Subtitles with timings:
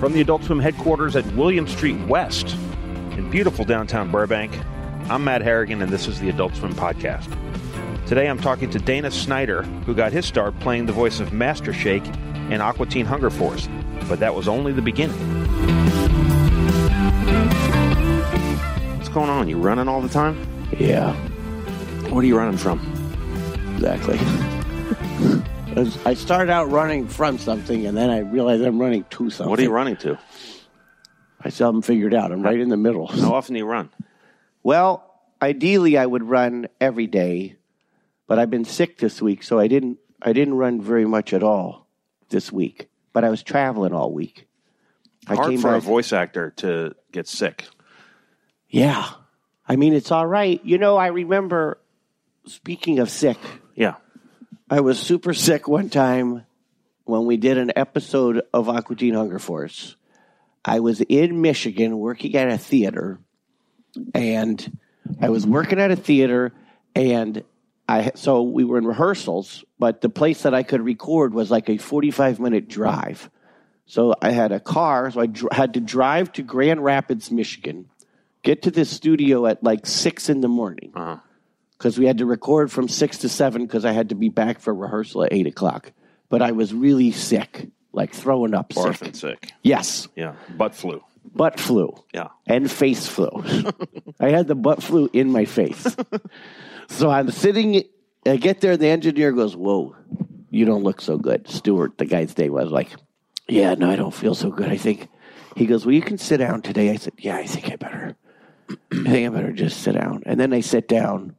[0.00, 2.54] From the Adult Swim headquarters at William Street West
[3.12, 4.50] in beautiful downtown Burbank,
[5.10, 7.28] I'm Matt Harrigan, and this is the Adult Swim Podcast.
[8.06, 11.74] Today I'm talking to Dana Snyder, who got his start playing the voice of Master
[11.74, 12.06] Shake
[12.48, 13.68] in Aqua Teen Hunger Force,
[14.08, 15.18] but that was only the beginning.
[18.96, 19.48] What's going on?
[19.48, 20.46] You running all the time?
[20.78, 21.12] Yeah,
[22.08, 22.80] What are you running from?
[23.76, 24.18] exactly.
[25.76, 29.48] As I started out running from something, and then I realized I'm running to something.
[29.48, 30.18] What are you running to?
[31.40, 32.32] I still haven't figured out.
[32.32, 33.06] I'm right in the middle.
[33.06, 33.88] How often do you run?
[34.62, 35.08] Well,
[35.40, 37.56] ideally, I would run every day,
[38.26, 39.98] but I've been sick this week, so I didn't.
[40.20, 41.86] I didn't run very much at all
[42.28, 42.88] this week.
[43.12, 44.46] But I was traveling all week.
[45.26, 47.66] I Hard for a voice actor to get sick.
[48.68, 49.08] Yeah,
[49.66, 50.60] I mean it's all right.
[50.64, 51.78] You know, I remember.
[52.46, 53.38] Speaking of sick,
[53.74, 53.94] Yeah.
[54.70, 56.46] I was super sick one time
[57.04, 59.96] when we did an episode of Aqua Teen Hunger Force.
[60.64, 63.18] I was in Michigan working at a theater,
[64.14, 64.78] and
[65.20, 66.52] I was working at a theater,
[66.94, 67.42] and
[67.88, 71.68] I so we were in rehearsals, but the place that I could record was like
[71.68, 73.28] a forty-five minute drive.
[73.86, 77.90] So I had a car, so I dr- had to drive to Grand Rapids, Michigan,
[78.44, 81.16] get to this studio at like six in the morning Uh-huh.
[81.80, 84.60] Because we had to record from six to seven because I had to be back
[84.60, 85.92] for rehearsal at eight o'clock.
[86.28, 89.16] But I was really sick, like throwing up Barfing sick.
[89.16, 89.52] sick.
[89.62, 90.34] Yes, Yeah.
[90.58, 91.02] Butt flu.
[91.34, 92.28] butt flu Yeah.
[92.46, 93.30] and face flu.
[94.20, 95.96] I had the butt flu in my face.
[96.88, 97.82] so I'm sitting,
[98.26, 99.96] I get there, the engineer goes, Whoa,
[100.50, 101.48] you don't look so good.
[101.48, 102.90] Stuart, the guy's name was like,
[103.48, 104.68] Yeah, no, I don't feel so good.
[104.68, 105.08] I think,
[105.56, 106.90] he goes, Well, you can sit down today.
[106.90, 108.16] I said, Yeah, I think I better.
[108.92, 110.22] I think I better just sit down.
[110.26, 111.36] And then I sit down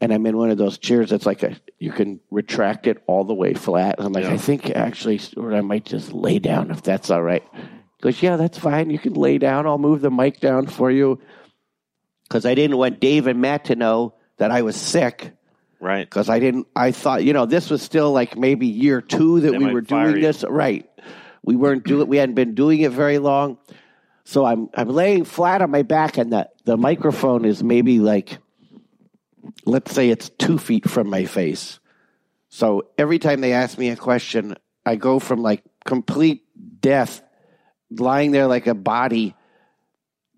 [0.00, 3.24] and I'm in one of those chairs that's like a, you can retract it all
[3.24, 3.96] the way flat.
[3.98, 4.32] And I'm like, Yeah.
[4.32, 7.42] I think actually, Stuart, I might just lay down if that's all right.
[7.52, 8.88] He goes, yeah, that's fine.
[8.90, 9.66] You can lay down.
[9.66, 11.20] I'll move the mic down for you.
[12.24, 15.32] Because I didn't want Dave and Matt to know that I was sick.
[15.80, 16.08] Right.
[16.08, 19.52] Because I didn't, I thought, you know, this was still like maybe year two that
[19.52, 20.22] They we were doing you.
[20.22, 20.44] this.
[20.48, 20.88] Right.
[21.42, 23.58] We weren't doing, we hadn't been doing it very long.
[24.24, 28.38] So I'm, I'm laying flat on my back and the, the microphone is maybe like,
[29.64, 31.80] let's say it's two feet from my face.
[32.48, 36.42] So every time they ask me a question, I go from like complete
[36.80, 37.22] death,
[37.90, 39.34] lying there like a body,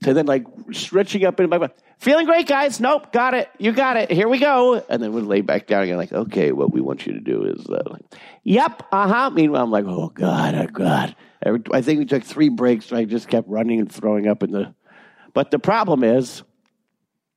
[0.02, 1.72] to then like stretching up in my mouth.
[1.98, 2.80] Feeling great, guys.
[2.80, 3.48] Nope, got it.
[3.58, 4.10] You got it.
[4.10, 4.84] Here we go.
[4.88, 7.44] And then we lay back down again, like, okay, what we want you to do
[7.44, 7.96] is, uh,
[8.42, 9.30] yep, uh huh.
[9.30, 11.14] Meanwhile, I'm like, oh god, oh god.
[11.44, 12.90] I think we took three breaks.
[12.90, 14.74] And I just kept running and throwing up in the.
[15.32, 16.42] But the problem is,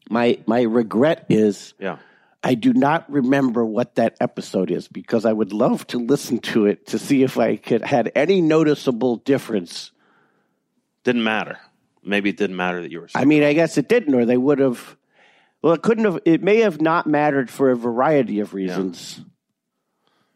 [0.09, 1.97] my my regret is Yeah.
[2.43, 6.67] I do not remember what that episode is because I would love to listen to
[6.67, 9.91] it to see if I could had any noticeable difference.
[11.03, 11.57] Didn't matter.
[12.03, 13.19] Maybe it didn't matter that you were sick.
[13.19, 14.95] I mean, I guess it didn't, or they would have.
[15.63, 16.19] Well, it couldn't have.
[16.23, 19.21] It may have not mattered for a variety of reasons.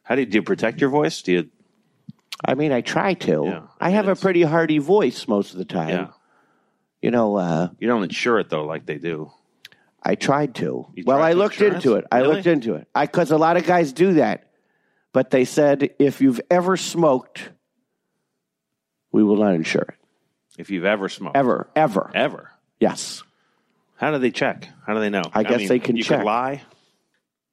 [0.02, 1.22] How do you, do you protect your voice?
[1.22, 1.50] Do you?
[2.44, 3.44] I mean, I try to.
[3.46, 5.90] Yeah, I I, have a pretty hearty voice most of the time.
[5.90, 6.08] Yeah.
[7.04, 9.32] You know, uh, You don't insure it though, like they do.
[10.04, 10.88] I tried to.
[10.96, 11.86] You well, tried I looked insurance?
[11.86, 12.06] into it.
[12.12, 12.36] I Really?
[12.36, 12.88] looked into it.
[12.96, 14.50] I because a lot of guys do that,
[15.14, 17.50] but they said if you've ever smoked,
[19.12, 19.96] we will not insure it.
[20.58, 22.12] If you've ever smoked, Ever, ever.
[22.14, 22.52] ever.
[22.80, 23.24] Yes.
[23.96, 24.68] How do they check?
[24.86, 25.24] How do they know?
[25.34, 26.20] I guess they can you check.
[26.20, 26.62] Could lie.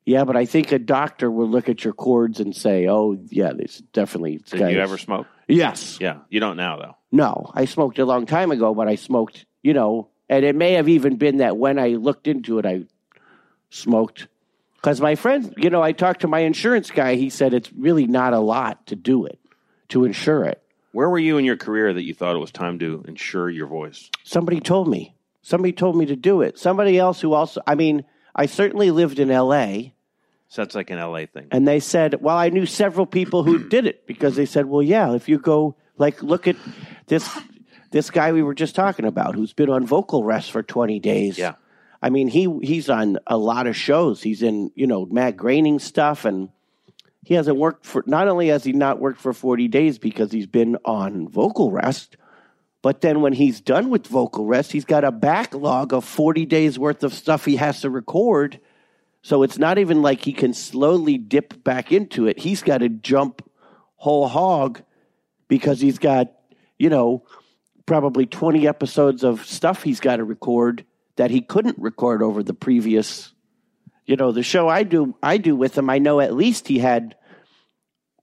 [0.04, 3.52] Yeah, but I think a doctor will look at your cords and say, "Oh, yeah,
[3.52, 5.26] this definitely." Did you ever smoke?
[5.48, 5.98] Yes.
[6.00, 6.18] Yeah.
[6.28, 6.96] You don't now though.
[7.10, 10.72] No, I smoked a long time ago, but I smoked, you know, and it may
[10.72, 12.84] have even been that when I looked into it, I
[13.70, 14.28] smoked.
[14.76, 17.16] Because my friend, you know, I talked to my insurance guy.
[17.16, 19.38] He said it's really not a lot to do it,
[19.88, 20.62] to insure it.
[20.92, 23.66] Where were you in your career that you thought it was time to insure your
[23.66, 24.10] voice?
[24.24, 25.14] Somebody told me.
[25.42, 26.58] Somebody told me to do it.
[26.58, 28.04] Somebody else who also, I mean,
[28.34, 29.92] I certainly lived in LA,
[30.48, 31.48] So that's like an LA thing.
[31.50, 34.82] and they said, well, I knew several people who did it because they said, well,
[34.82, 36.56] yeah, if you go, like, look at
[37.06, 37.28] this
[37.90, 41.38] this guy we were just talking about who's been on vocal rest for 20 days.
[41.38, 41.54] Yeah.
[42.02, 44.22] I mean, he he's on a lot of shows.
[44.22, 46.50] He's in, you know, Matt Groening stuff and
[47.24, 50.46] he hasn't worked for not only has he not worked for 40 days because he's
[50.46, 52.16] been on vocal rest,
[52.82, 56.78] but then when he's done with vocal rest, he's got a backlog of 40 days
[56.78, 58.60] worth of stuff he has to record.
[59.22, 62.38] So it's not even like he can slowly dip back into it.
[62.38, 63.42] He's got to jump
[63.96, 64.82] whole hog
[65.48, 66.32] because he's got,
[66.78, 67.24] you know,
[67.86, 70.84] probably 20 episodes of stuff he's got to record
[71.16, 73.32] that he couldn't record over the previous
[74.06, 76.78] you know the show I do I do with him I know at least he
[76.78, 77.14] had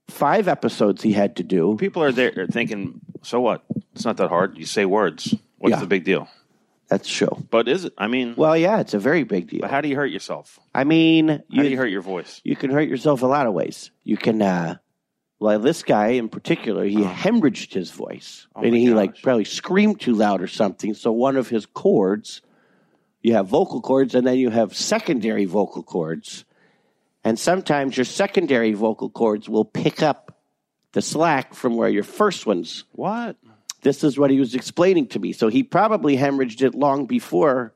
[0.08, 3.64] five episodes he had to do People are there are thinking So what?
[3.94, 4.58] It's not that hard.
[4.58, 5.34] You say words.
[5.58, 5.80] What's Yeah.
[5.80, 6.28] the big deal?
[6.88, 7.46] That's true.
[7.50, 7.94] But is it?
[7.96, 9.60] I mean, Well, yeah, it's a very big deal.
[9.62, 10.60] but how do you hurt yourself?
[10.74, 12.42] I mean, How do you hurt your voice?
[12.44, 13.90] you can hurt yourself a lot of ways.
[14.02, 14.76] You can, uh,
[15.40, 17.08] well, this guy in particular, he oh.
[17.08, 20.94] hemorrhaged his voice, Oh and he like probably screamed too loud or something.
[20.94, 22.40] So one of his chords,
[23.22, 26.44] you have vocal cords, and then you have secondary vocal cords,
[27.24, 30.38] and sometimes your secondary vocal cords will pick up
[30.92, 32.84] the slack from where your first ones.
[32.92, 33.36] What?
[33.82, 35.32] This is what he was explaining to me.
[35.32, 37.74] So he probably hemorrhaged it long before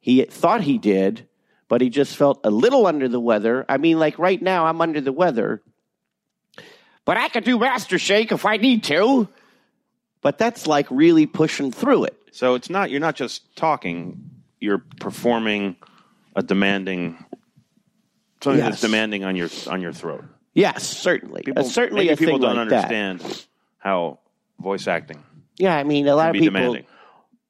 [0.00, 1.28] he thought he did,
[1.68, 3.64] but he just felt a little under the weather.
[3.68, 5.62] I mean, like right now, I'm under the weather,
[7.04, 9.28] but I could do Master Shake if I need to.
[10.20, 12.16] But that's like really pushing through it.
[12.30, 12.90] So it's not.
[12.90, 14.30] You're not just talking.
[14.60, 15.76] You're performing
[16.36, 17.18] a demanding
[18.42, 18.70] something Yes.
[18.70, 20.24] that's demanding on your on your throat.
[20.54, 21.42] Yes, certainly.
[21.42, 22.84] People, Uh, certainly, maybe a people thing don't like that.
[22.92, 23.46] understand
[23.78, 24.18] how
[24.60, 25.22] voice acting
[25.58, 26.46] Yeah, I mean, a lot of people.
[26.46, 26.84] demanding.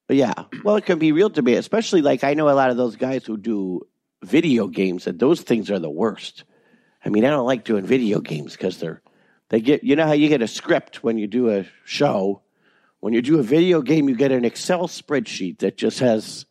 [0.08, 0.32] Yeah.
[0.64, 3.24] Well, it can be real debate, especially like I know a lot of those guys
[3.24, 3.82] who do
[4.22, 6.44] video games, and those things are the worst.
[7.04, 9.02] I mean, I don't like doing video games because they're
[9.52, 12.40] they get you know how you get a script when you do a show.
[13.00, 16.46] When you do a video game, you get an Excel spreadsheet that just has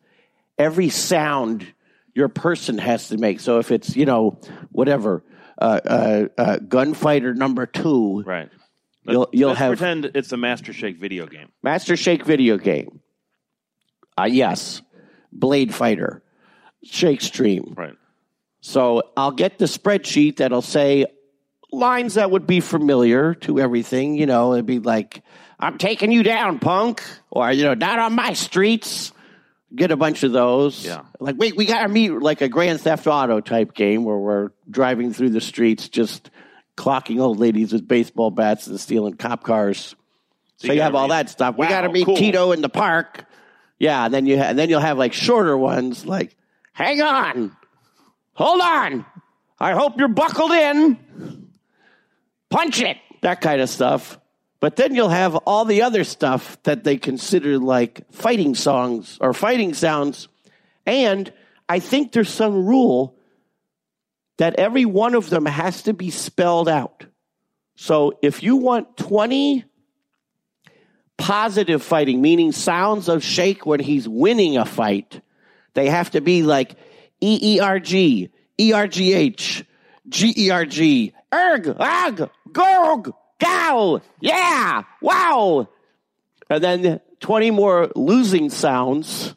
[0.57, 1.65] every sound
[2.13, 3.39] your person has to make.
[3.39, 4.39] So if it's you know
[4.71, 5.23] whatever
[5.57, 8.49] uh, uh, uh, gunfighter number two, Right.
[9.03, 11.49] You'll- you'll Let's have- pretend it's a Master Shake video game.
[11.63, 12.99] Master Shake video game.
[14.15, 14.83] Uh, yes.
[15.31, 16.21] Blade Fighter.
[16.83, 17.73] Shake Stream.
[17.75, 17.95] Right.
[18.59, 21.07] So I'll get the spreadsheet that'll say
[21.71, 24.15] lines that would be familiar to everything.
[24.15, 25.23] You know, it'd be like,
[25.59, 27.03] I'm taking you down, punk.
[27.29, 29.13] Or, you know, not on my streets.
[29.73, 30.85] Get a bunch of those.
[30.85, 31.03] Yeah.
[31.19, 34.49] Like, wait, we got to meet like a Grand Theft Auto type game where we're
[34.69, 36.29] driving through the streets just
[36.75, 39.95] clocking old ladies with baseball bats and stealing cop cars.
[40.57, 41.55] So, you you, gotta have all that stuff.
[41.57, 42.17] we Wow, got to meet cool.
[42.17, 43.25] Tito in the park.
[43.79, 46.35] Yeah, and then you ha- and then you'll have like shorter ones like,
[46.73, 47.55] hang on,
[48.33, 49.05] hold on,
[49.59, 51.40] I hope you're buckled in,
[52.51, 54.19] punch it, that kind of stuff.
[54.59, 59.33] But then you'll have all the other stuff that they consider like fighting songs or
[59.33, 60.27] fighting sounds,
[60.85, 61.33] and
[61.67, 63.17] I think there's some rule
[64.37, 67.05] that every one of them has to be spelled out.
[67.75, 69.65] So if you want 20
[71.17, 75.21] positive fighting, meaning sounds of shake when he's winning a fight,
[75.73, 76.75] they have to be like
[77.21, 79.63] E E R G, E R G H,
[80.09, 85.67] G E R G, erg, ag, gorg, gal, yeah, wow.
[86.49, 89.35] And then 20 more losing sounds.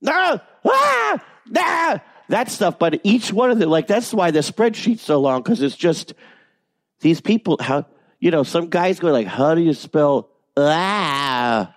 [0.00, 1.98] No, ah, nah,
[2.28, 2.78] that stuff.
[2.78, 6.14] But each one of them, like, that's why the spreadsheet's so long, because it's just
[7.00, 7.86] these people, how,
[8.18, 11.74] you know, some guys go like, how do you spell ah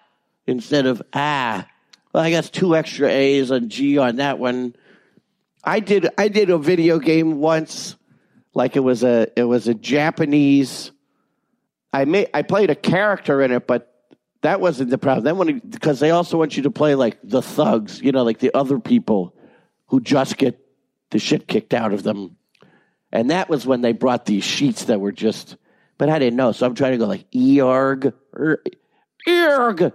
[0.48, 1.68] instead of ah?
[2.14, 4.76] Well, I guess two extra A's and G on that one.
[5.64, 7.96] I did, I did a video game once,
[8.56, 10.92] like it was a, it was a Japanese.
[11.94, 13.92] I made, I played a character in it, but
[14.42, 15.26] that wasn't the problem.
[15.26, 18.40] Then when, because they also want you to play like the thugs, you know, like
[18.40, 19.36] the other people
[19.88, 20.60] who just get
[21.12, 22.38] the shit kicked out of them.
[23.12, 25.58] And that was when they brought these sheets that were just,
[25.98, 26.52] but I didn't know.
[26.52, 28.64] So I'm trying to go like Eorg, er,
[29.28, 29.94] Eorg,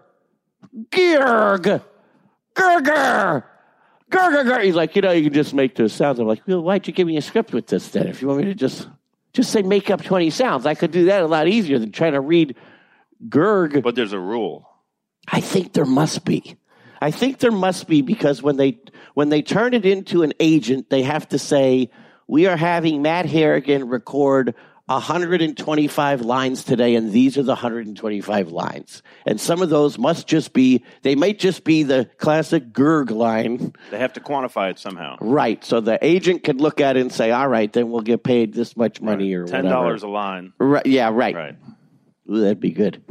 [4.11, 4.65] Georg, Gurger, Gurger.
[4.65, 6.19] He's like, you know, you can just make those sounds.
[6.19, 8.07] I'm like, well, why'd you give me a script with this then?
[8.07, 8.89] If you want me to just,
[9.33, 12.13] just say make up 20 sounds, I could do that a lot easier than trying
[12.13, 12.57] to read
[13.29, 13.83] Gurg.
[13.83, 14.69] But there's a rule.
[15.29, 16.57] I think there must be.
[17.01, 18.79] I think there must be because when they
[19.15, 21.91] when they turn it into an agent, they have to say
[22.27, 24.55] we are having Matt Harrigan record
[24.91, 29.03] 125 lines today, and these are the 125 lines.
[29.25, 33.73] And some of those must just be they might just be the classic Gurg line,
[33.91, 35.17] They have to quantify it somehow.
[35.21, 35.65] right?
[35.65, 38.53] So the agent could look at it and say, "All right, then we'll get paid
[38.53, 40.53] this much money or Ten whatever." dollars a line.
[40.59, 41.35] Right, yeah, right.
[41.35, 41.57] Right.
[42.31, 43.03] Ooh, that'd be good.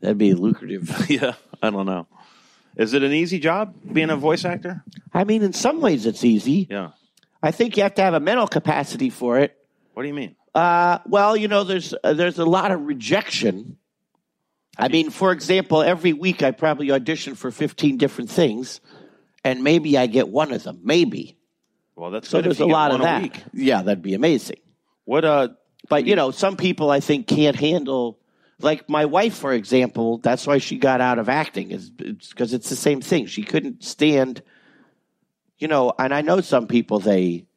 [0.00, 1.06] That'd be lucrative.
[1.10, 1.34] yeah.
[1.62, 2.06] I don't know.
[2.76, 4.82] Is it an easy job being a voice actor?
[5.12, 6.68] I mean, in some ways, it's easy.
[6.70, 6.90] Yeah.
[7.42, 9.56] I think you have to have a mental capacity for it.
[9.94, 10.36] What do you mean?
[10.58, 13.76] Uh, well, you know, there's uh, there's a lot of rejection.
[14.76, 18.80] I mean, for example, every week I probably audition for 15 different things,
[19.44, 20.80] and maybe I get one of them.
[20.82, 21.36] Maybe.
[21.94, 23.22] Well, that's So there's a lot of a that.
[23.22, 23.42] week.
[23.52, 24.58] Yeah, that'd be amazing.
[25.04, 25.50] What uh
[25.88, 28.18] But you know, some people I think can't handle.
[28.60, 32.68] Like my wife, for example, that's why she got out of acting is because it's
[32.68, 33.26] the same thing.
[33.26, 34.42] She couldn't stand,
[35.58, 35.92] you know.
[35.96, 37.47] And I know some people they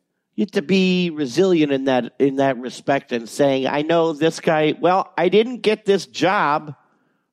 [0.42, 4.40] you have to be resilient in that in that respect and saying, I know this
[4.40, 4.74] guy.
[4.80, 6.76] Well, I didn't get this job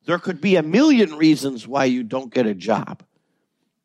[0.09, 3.03] there could be a million reasons why you don't get a job.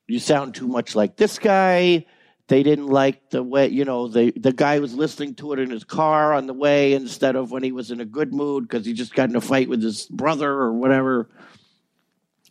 [0.06, 2.06] You sound too much like this guy.
[2.48, 5.68] They didn't like the way, you know, the, the guy was listening to it in
[5.68, 8.86] his car on the way instead of when he was in a good mood because
[8.86, 11.28] he just got in a fight with his brother or whatever.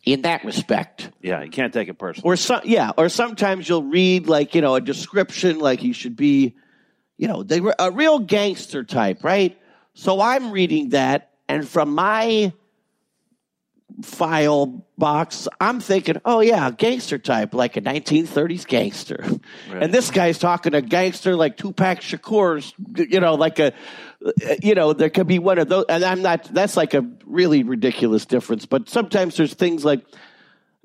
[0.06, 2.30] In that respect, Yeah, you can't take it personally.
[2.30, 6.16] or some yeah or sometimes you'll read like you know a description like he should
[6.16, 6.56] be
[7.18, 9.58] you know they were a real gangster type right?
[9.94, 12.52] So i'm reading that and from my
[14.02, 19.24] file box i'm thinking oh yeah gangster type like a 1930s gangster.
[19.70, 23.74] And this guy's talking a gangster like tupac shakur's you know like a
[24.62, 27.64] you know there could be one of those and i'm not that's like a really
[27.64, 30.04] ridiculous difference but sometimes there's things like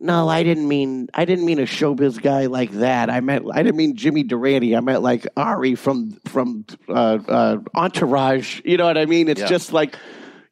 [0.00, 3.10] no, I didn't mean I didn't mean a showbiz guy like that.
[3.10, 4.76] I meant I didn't mean Jimmy Durante.
[4.76, 6.92] I meant like Ari from from uh,
[7.28, 8.60] uh, Entourage.
[8.64, 9.28] You know what I mean?
[9.28, 9.48] It's Yeah.
[9.48, 9.96] just like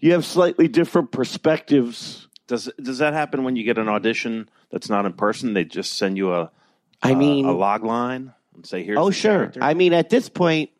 [0.00, 2.28] you have slightly different perspectives.
[2.48, 5.54] Does does that happen when you get an audition that's not in person?
[5.54, 6.50] They just send you a
[7.02, 9.32] I mean, a log line and say, "Here's oh sure.
[9.32, 9.62] character"?
[9.62, 10.70] I mean, at this point,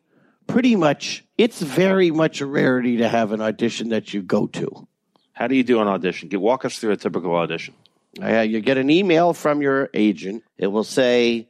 [0.47, 4.87] pretty much, it's very much a rarity to have an audition that you go to.
[5.33, 6.29] How do you do an audition?
[6.29, 7.75] Get walk us through a typical audition.
[8.21, 10.43] Uh, you get an email from your agent.
[10.57, 11.49] It will say,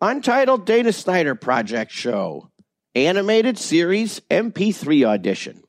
[0.00, 2.50] Untitled Dana Snyder Project Show,
[2.94, 5.62] Animated Series MP3 Audition.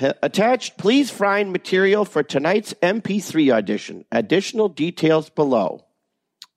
[0.00, 4.04] H- Attached, please find material for tonight's MP3 audition.
[4.12, 5.84] Additional details below.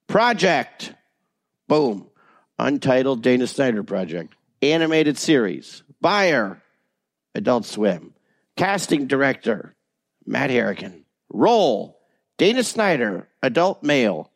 [0.06, 0.94] Project.
[1.68, 2.06] Boom.
[2.58, 4.34] Untitled Dana Snyder Project.
[4.62, 5.82] Animated series.
[6.00, 6.62] Buyer.
[7.34, 8.14] Adult Swim.
[8.56, 9.74] Casting director.
[10.26, 11.04] Matt Harrigan.
[11.32, 11.99] Role.
[12.40, 13.28] Dana Snyder.
[13.42, 14.30] Adult male.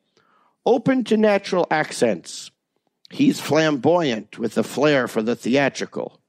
[0.67, 2.51] Open to natural accents.
[3.09, 6.21] He's flamboyant with a flair for the theatrical.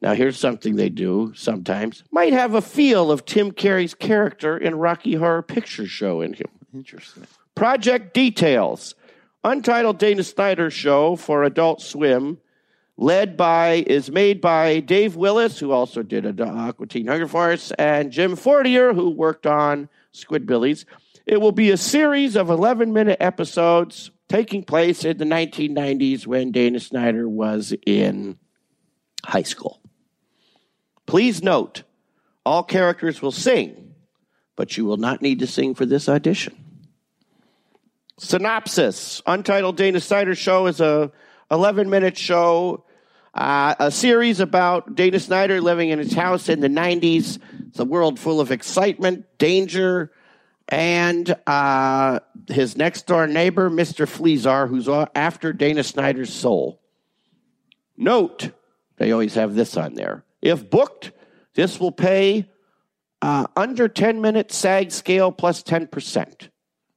[0.00, 2.02] Now, here's something they do sometimes.
[2.10, 6.48] Might have a feel of Tim Curry's character in Rocky Horror Picture Show in him.
[6.74, 7.28] Interesting.
[7.54, 8.96] Project details.
[9.44, 12.38] Untitled Dana Snyder show for Adult Swim,
[12.96, 17.70] led by, is made by Dave Willis, who also did a Aqua Teen Hunger Force,
[17.78, 20.84] and Jim Fortier, who worked on Squidbillies.
[21.26, 26.50] It will be a series of 11 minute episodes taking place in the 1990s when
[26.50, 28.38] Dana Snyder was in
[29.24, 29.80] high school.
[31.06, 31.82] Please note,
[32.44, 33.94] all characters will sing,
[34.56, 36.56] but you will not need to sing for this audition.
[38.18, 41.12] Synopsis: Untitled Dana Snyder Show is a
[41.50, 42.84] 11 minute show,
[43.34, 47.38] uh, a series about Dana Snyder living in his house in the 90s.
[47.68, 50.12] It's a world full of excitement, danger,
[50.68, 54.06] and uh, his next door neighbor, Mr.
[54.06, 56.80] Fleazar, who's after Dana Snyder's soul.
[57.96, 58.50] Note:
[58.96, 60.24] They always have this on there.
[60.40, 61.12] If booked,
[61.54, 62.50] this will pay
[63.20, 66.48] uh, under 10 minute SAG scale plus 10%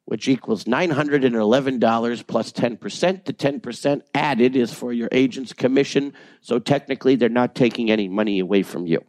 [0.06, 3.26] which equals $911 plus 10%.
[3.26, 8.40] The 10% added is for your agent's commission, so technically they're not taking any money
[8.40, 9.04] away from you.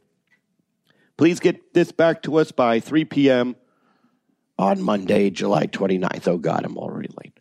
[1.19, 3.57] Please get this back to us by 3 p.m.
[4.59, 6.29] on Monday, July 29th.
[6.29, 7.39] Oh, God, I'm already late.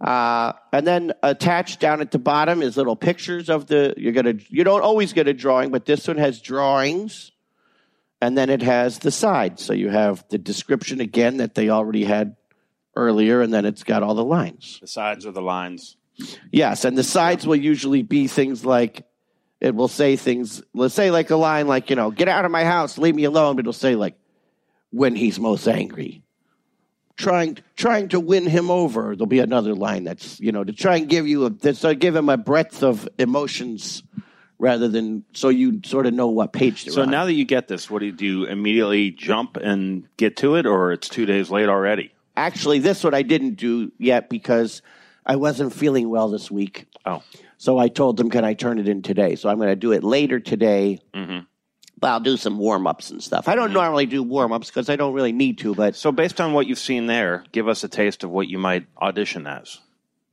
[0.00, 4.34] Uh, and then attached down at the bottom is little pictures of the you're gonna
[4.48, 7.32] you don't always get a drawing, but this one has drawings,
[8.20, 9.64] and then it has the sides.
[9.64, 12.36] So you have the description again that they already had
[12.96, 14.78] earlier, and then it's got all the lines.
[14.80, 15.96] The sides are the lines.
[16.50, 19.06] Yes, and the sides will usually be things like
[19.60, 20.62] it will say things.
[20.74, 23.24] Let's say like a line like you know, "Get out of my house, leave me
[23.24, 24.18] alone." But it'll say like,
[24.90, 26.23] "When he's most angry."
[27.16, 29.14] Trying, trying to win him over.
[29.14, 32.16] There'll be another line that's you know to try and give you a to give
[32.16, 34.02] him a breadth of emotions,
[34.58, 37.10] rather than so you sort of know what page So on.
[37.10, 38.44] now that you get this, what do you do?
[38.46, 42.12] Immediately jump and get to it, or it's two days late already?
[42.36, 44.82] Actually, this one I didn't do yet because
[45.24, 46.86] I wasn't feeling well this week.
[47.06, 47.22] Oh,
[47.58, 49.36] So I told them, can I turn it in today?
[49.36, 50.98] So I'm going to do it later today.
[51.14, 51.46] Mhm.
[52.10, 53.48] I'll do some warm ups and stuff.
[53.48, 55.74] I don't normally do warm ups because I don't really need to.
[55.74, 58.58] But so based on what you've seen there, give us a taste of what you
[58.58, 59.78] might audition as.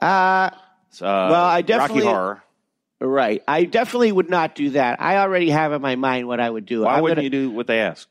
[0.01, 0.49] uh,
[0.89, 2.43] So, uh, Well, I definitely- Rocky Horror.
[2.99, 5.01] right, I definitely would not do that.
[5.01, 6.81] I already have in my mind what I would do.
[6.81, 8.09] Why I'm wouldn't gonna- you do what they ask?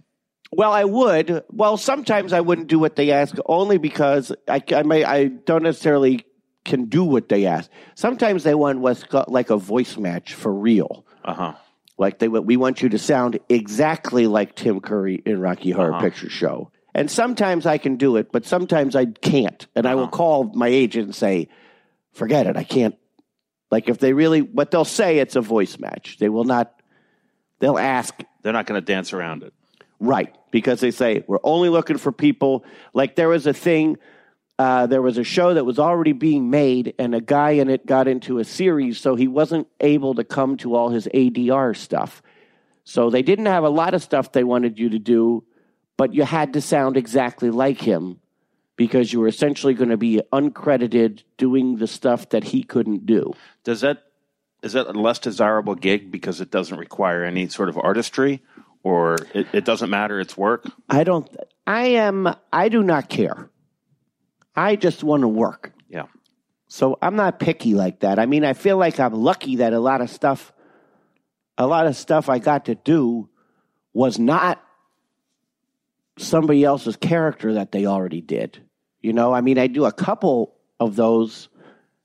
[0.52, 1.44] Well, I would.
[1.52, 5.62] Well, sometimes I wouldn't do what they ask, only because I, I may I don't
[5.62, 6.24] necessarily
[6.64, 7.70] can do what they ask.
[7.94, 11.04] Sometimes they want what's got like a voice match for real.
[11.24, 11.52] Uh huh.
[12.00, 16.02] Like they we want you to sound exactly like Tim Curry in Rocky Horror Uh-huh.
[16.04, 16.70] Picture Show.
[16.94, 19.66] And sometimes I can do it, but sometimes I can't.
[19.76, 20.10] And I will Uh-huh.
[20.16, 21.48] call my agent and say,
[22.12, 22.96] "Forget it, I can't."
[23.70, 26.16] Like if they really, what they'll say, it's a voice match.
[26.18, 26.72] They will not.
[27.60, 29.52] They'll ask, They're not going to dance around it.
[30.00, 30.34] Right.
[30.50, 32.64] Because they say, we're only looking for people.
[32.94, 33.98] Like there was a thing,
[34.60, 37.86] uh, there was a show that was already being made, and a guy in it
[37.86, 42.20] got into a series, so he wasn't able to come to all his ADR stuff.
[42.84, 45.44] So they didn't have a lot of stuff they wanted you to do,
[45.96, 48.20] but you had to sound exactly like him
[48.76, 53.32] because you were essentially going to be uncredited doing the stuff that he couldn't do.
[53.64, 54.02] Does that
[54.62, 58.42] is that a less desirable gig because it doesn't require any sort of artistry,
[58.82, 60.20] or it, it doesn't matter?
[60.20, 60.66] It's work.
[60.90, 61.34] I don't.
[61.66, 62.34] I am.
[62.52, 63.49] I do not care.
[64.54, 65.72] I just want to work.
[65.88, 66.06] Yeah.
[66.68, 68.18] So I'm not picky like that.
[68.18, 70.52] I mean, I feel like I'm lucky that a lot of stuff,
[71.58, 73.28] a lot of stuff I got to do
[73.92, 74.62] was not
[76.16, 78.62] somebody else's character that they already did.
[79.00, 81.48] You know, I mean, I do a couple of those,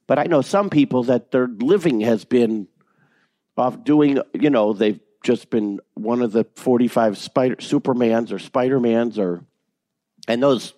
[0.08, 2.68] but I know some people that their living has been
[3.58, 9.20] off doing, you know, they've just been one of the 45 Spider Supermans or Spider-Mans
[9.20, 9.44] or,
[10.28, 10.74] and those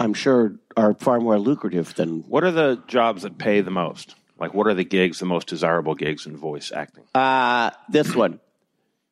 [0.00, 4.14] I'm sure are far more lucrative than What are the jobs that pay the most?
[4.38, 7.04] Like, what are the gigs, the most desirable gigs in voice acting?
[7.14, 8.40] Uh, this one,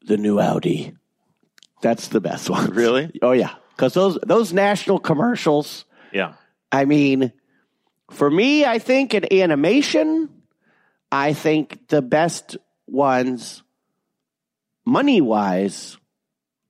[0.03, 0.95] the new Audi.
[1.83, 2.71] That's the best one.
[2.71, 3.11] Really?
[3.21, 5.85] Oh yeah, because those those national commercials.
[6.11, 6.35] Yeah.
[6.73, 7.33] I mean,
[8.11, 10.31] for me, I think in animation,
[11.13, 13.63] I think the best ones,
[14.87, 15.99] money wise,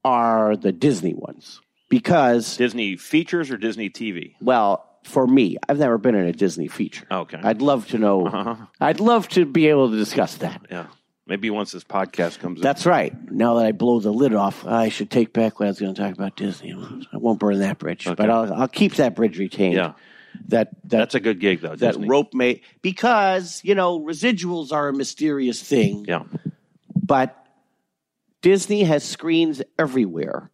[0.05, 4.35] are the Disney ones because, Disney features or Disney TV?
[4.41, 7.07] well, for me, I've never been in a Disney feature.
[7.11, 7.41] Okay.
[7.43, 8.27] I'd love to know.
[8.27, 8.57] Uh-huh.
[8.79, 10.67] I'd love to be able to discuss that.
[10.71, 10.87] Yeah.
[11.27, 13.15] Maybe once this podcast comes That's right.
[13.31, 15.95] Now that I blow the lid off, I should take back what I was going
[15.95, 16.75] to talk about Disney.
[17.13, 19.75] I won't burn that bridge, but I'll, I'll keep that bridge retained.
[19.77, 19.93] Yeah.
[20.49, 21.75] That that That's a good gig, though.
[21.77, 22.07] that Disney.
[22.09, 26.25] rope may because you know residuals are a mysterious thing, Yeah.
[26.95, 27.35] but
[28.43, 30.51] Disney has screens everywhere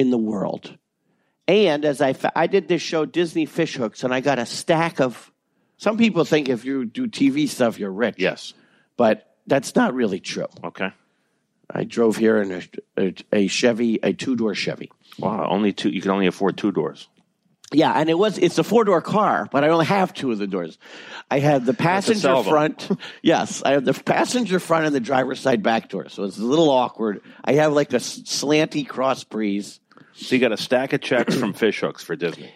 [0.00, 0.76] in the world.
[1.46, 5.00] And as I I did this show Disney Fish Hooks, and I got a stack
[5.00, 5.30] of.
[5.76, 8.16] Some people think if you do TV stuff, you're rich.
[8.18, 8.52] Yes.
[8.96, 10.46] but that's not really true.
[10.62, 10.92] Okay.
[11.72, 12.62] I drove here in a,
[12.98, 14.90] a, a Chevy, a two door Chevy.
[15.18, 15.48] Wow.
[15.48, 15.88] Only two.
[15.88, 17.08] You can only afford two doors.
[17.72, 20.38] Yeah, and it was it's a four door car, but I only have two of
[20.38, 20.78] the doors.
[21.30, 22.88] I have the passenger front.
[23.22, 26.44] yes, I have the passenger front and the driver's side back door, so it's a
[26.44, 27.22] little awkward.
[27.44, 29.79] I have like a slanty cross breeze.
[30.20, 32.52] So you got a stack of checks from Fish Hooks for Disney.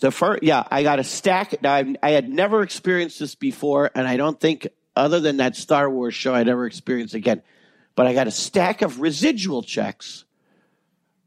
[0.00, 1.62] The first, yeah, I got a stack.
[1.62, 5.88] Now I had never experienced this before, and I don't think other than that Star
[5.88, 7.42] Wars show I'd ever experienced again.
[7.94, 10.24] But I got a stack of residual checks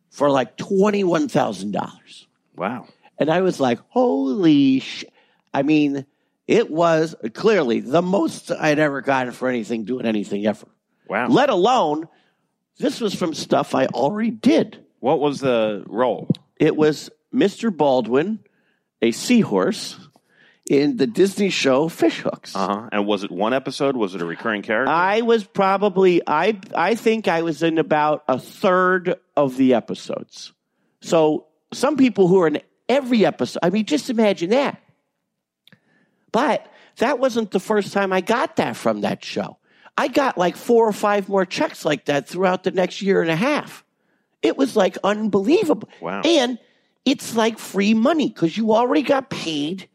[0.09, 2.27] for like twenty one thousand dollars.
[2.55, 2.87] Wow.
[3.17, 5.05] And I was like, holy sh!
[5.53, 6.05] I mean,
[6.47, 10.67] it was clearly the most I'd ever gotten for anything, doing anything ever.
[11.07, 11.27] Wow.
[11.27, 12.07] Let alone,
[12.77, 14.80] this was from stuff I already did.
[15.01, 16.29] What was the role?
[16.57, 17.75] It was Mr.
[17.75, 18.39] Baldwin,
[19.01, 19.99] a seahorse,
[20.69, 22.55] in the Disney show Fish Hooks.
[22.55, 22.89] Uh huh.
[22.93, 23.97] And was it one episode?
[23.97, 24.91] Was it a recurring character?
[24.91, 30.53] I was probably I I think I was in about a third of the episodes.
[31.01, 34.81] So some people who are in every episode, I mean, just imagine that.
[36.31, 36.65] But
[36.97, 39.57] that wasn't the first time I got that from that show.
[39.97, 43.31] I got like four or five more checks like that throughout the next year and
[43.31, 43.83] a half.
[44.41, 45.89] It was like unbelievable.
[45.99, 46.21] Wow.
[46.23, 46.57] And
[47.05, 49.87] it's like free money because you already got paid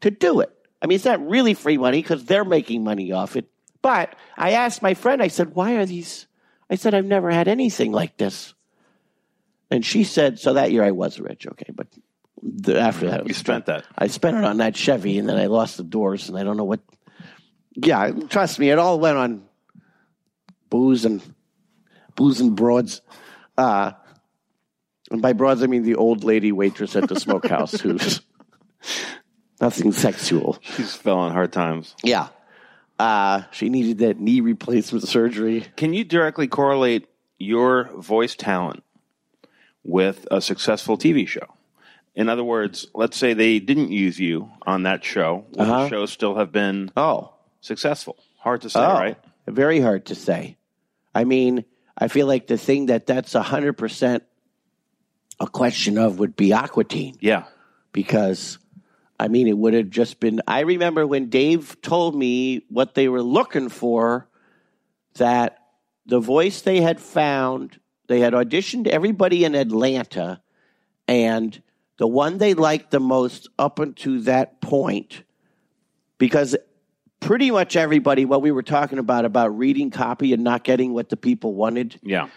[0.00, 0.50] to do it.
[0.82, 3.46] I mean, it's not really free money because they're making money off it.
[3.80, 6.26] But I asked my friend, I said, why are these?
[6.70, 8.54] I said, I've never had anything like this.
[9.70, 11.72] And she said, so that year I was rich, okay.
[11.74, 11.88] But
[12.42, 13.84] the, after that, You spent that.
[13.96, 16.56] I spent it on that Chevy and then I lost the doors and I don't
[16.56, 16.80] know what.
[17.74, 19.44] Yeah, trust me, it all went on
[20.70, 21.22] booze and
[22.14, 23.00] booze and broads.
[23.56, 23.92] Uh,
[25.10, 28.20] and by broads, I mean the old lady waitress at the smokehouse who's
[29.60, 30.58] nothing sexual.
[30.62, 31.94] She's fell on hard times.
[32.02, 32.28] Yeah.
[32.98, 35.66] Uh, she needed that knee replacement surgery.
[35.76, 37.06] Can you directly correlate
[37.38, 38.82] your voice talent
[39.82, 41.46] with a successful TV show?
[42.14, 45.44] In other words, let's say they didn't use you on that show.
[45.50, 45.82] Would Uh-huh.
[45.84, 47.32] the show still have been Oh.
[47.60, 48.16] successful?
[48.38, 49.16] Hard to say, Oh, right?
[49.48, 50.56] Very hard to say.
[51.14, 51.64] I mean,
[51.96, 54.20] I feel like the thing that that's 100%
[55.40, 57.44] a question of would be Aqua Teen Yeah.
[57.92, 58.58] because,
[59.18, 60.40] I mean, it would have just been.
[60.46, 64.28] I remember when Dave told me what they were looking for,
[65.14, 65.58] that
[66.06, 67.78] the voice they had found,
[68.08, 70.42] they had auditioned everybody in Atlanta,
[71.06, 71.62] and
[71.98, 75.22] the one they liked the most up until that point,
[76.18, 76.56] because
[77.24, 81.08] pretty much everybody, what we were talking about, about reading copy and not getting what
[81.08, 82.28] the people wanted, Yeah.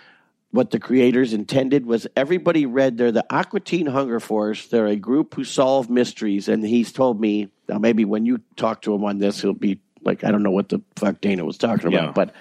[0.51, 4.67] what the creators intended was everybody read they're the Aqua Teen Hunger Force.
[4.67, 6.47] They're a group who solve mysteries.
[6.47, 9.79] And he's told me, now maybe when you talk to him on this, he'll be
[10.03, 12.05] like, I don't know what the fuck Dana was talking about.
[12.05, 12.11] Yeah.
[12.13, 12.33] But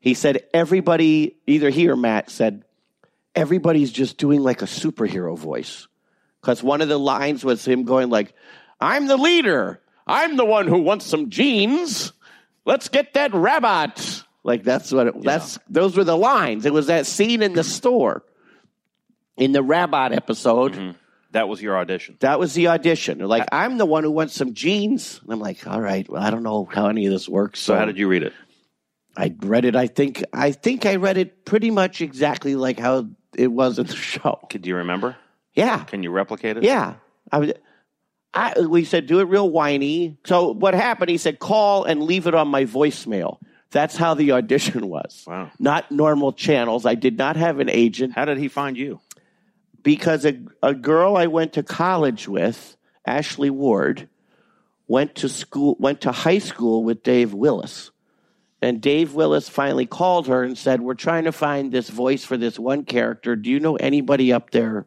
[0.00, 2.64] he said everybody, either he or Matt said,
[3.34, 5.86] everybody's just doing like a superhero voice.
[6.40, 8.32] Because one of the lines was him going like,
[8.80, 9.80] I'm the leader.
[10.06, 12.12] I'm the one who wants some jeans.
[12.64, 14.22] Let's get that rabbit.
[14.42, 16.66] Like that's what it, that's those were the lines.
[16.66, 18.22] It was that scene in the store
[19.36, 20.72] in the rabbit episode.
[20.72, 20.98] Mm-hmm.
[21.32, 22.16] That was your audition.
[22.20, 23.18] That was the audition.
[23.18, 25.20] They're like, uh, I'm the one who wants some jeans.
[25.24, 27.58] And I'm like, all right, well, I don't know how any of this works.
[27.58, 28.32] So how did you read it?
[29.16, 29.74] I read it.
[29.74, 33.86] I think I think I read it pretty much exactly like how it was in
[33.86, 34.38] the show.
[34.50, 35.16] Could you remember?
[35.54, 36.64] Yeah, Can you replicate it?
[36.64, 36.94] yeah.
[37.32, 37.52] I was.
[38.34, 40.18] I, we said do it real whiny.
[40.24, 41.08] So what happened?
[41.10, 43.38] He said call and leave it on my voicemail.
[43.70, 45.24] That's how the audition was.
[45.26, 45.50] Wow.
[45.58, 46.84] Not normal channels.
[46.84, 49.00] I did not have an agent How did he find you?
[49.84, 54.08] because a, a girl I went to college with, Ashley Ward,
[54.88, 57.90] went to school went to high school with Dave Willis.
[58.60, 62.38] And Dave Willis finally called her and said, We're trying to find this voice for
[62.38, 63.36] this one character.
[63.36, 64.86] Do you know anybody up there?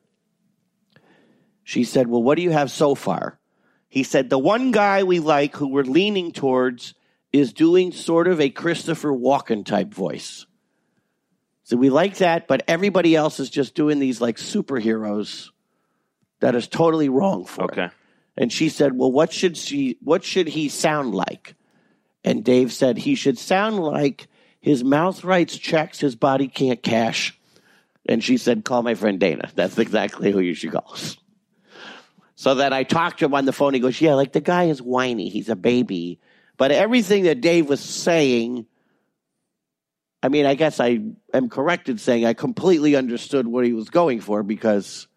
[1.63, 3.36] She said, Well, what do you have so far?
[3.89, 6.93] He said, The one guy we like who we're leaning towards
[7.31, 10.45] is doing sort of a Christopher Walken type voice.
[11.63, 15.49] So we like that, but everybody else is just doing these like superheroes
[16.39, 17.71] that is totally wrong for it.
[17.71, 17.89] Okay.
[18.37, 21.55] And she said, "Well, what should she what should he sound like?"
[22.23, 24.27] And Dave said he should sound like
[24.61, 27.37] his mouth writes checks his body can't cash.
[28.07, 29.49] And she said, "Call my friend Dana.
[29.55, 30.95] That's exactly who you should call."
[32.39, 33.73] So then I talked to him on the phone.
[33.73, 35.27] He goes, "Yeah, like the guy is whiny.
[35.27, 36.19] He's a baby."
[36.55, 38.67] But everything that Dave was saying,
[40.21, 40.99] I mean, I guess I
[41.33, 45.07] am correct in saying I completely understood what he was going for because,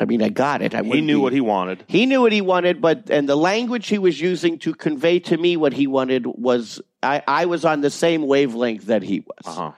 [0.00, 0.74] I mean, I got it.
[0.74, 1.84] I He knew be- what he wanted.
[1.86, 5.36] he knew what he wanted, but and the language he was using to convey to
[5.36, 9.46] me what he wanted was I, I was on the same wavelength that he was.
[9.56, 9.72] Uh-huh.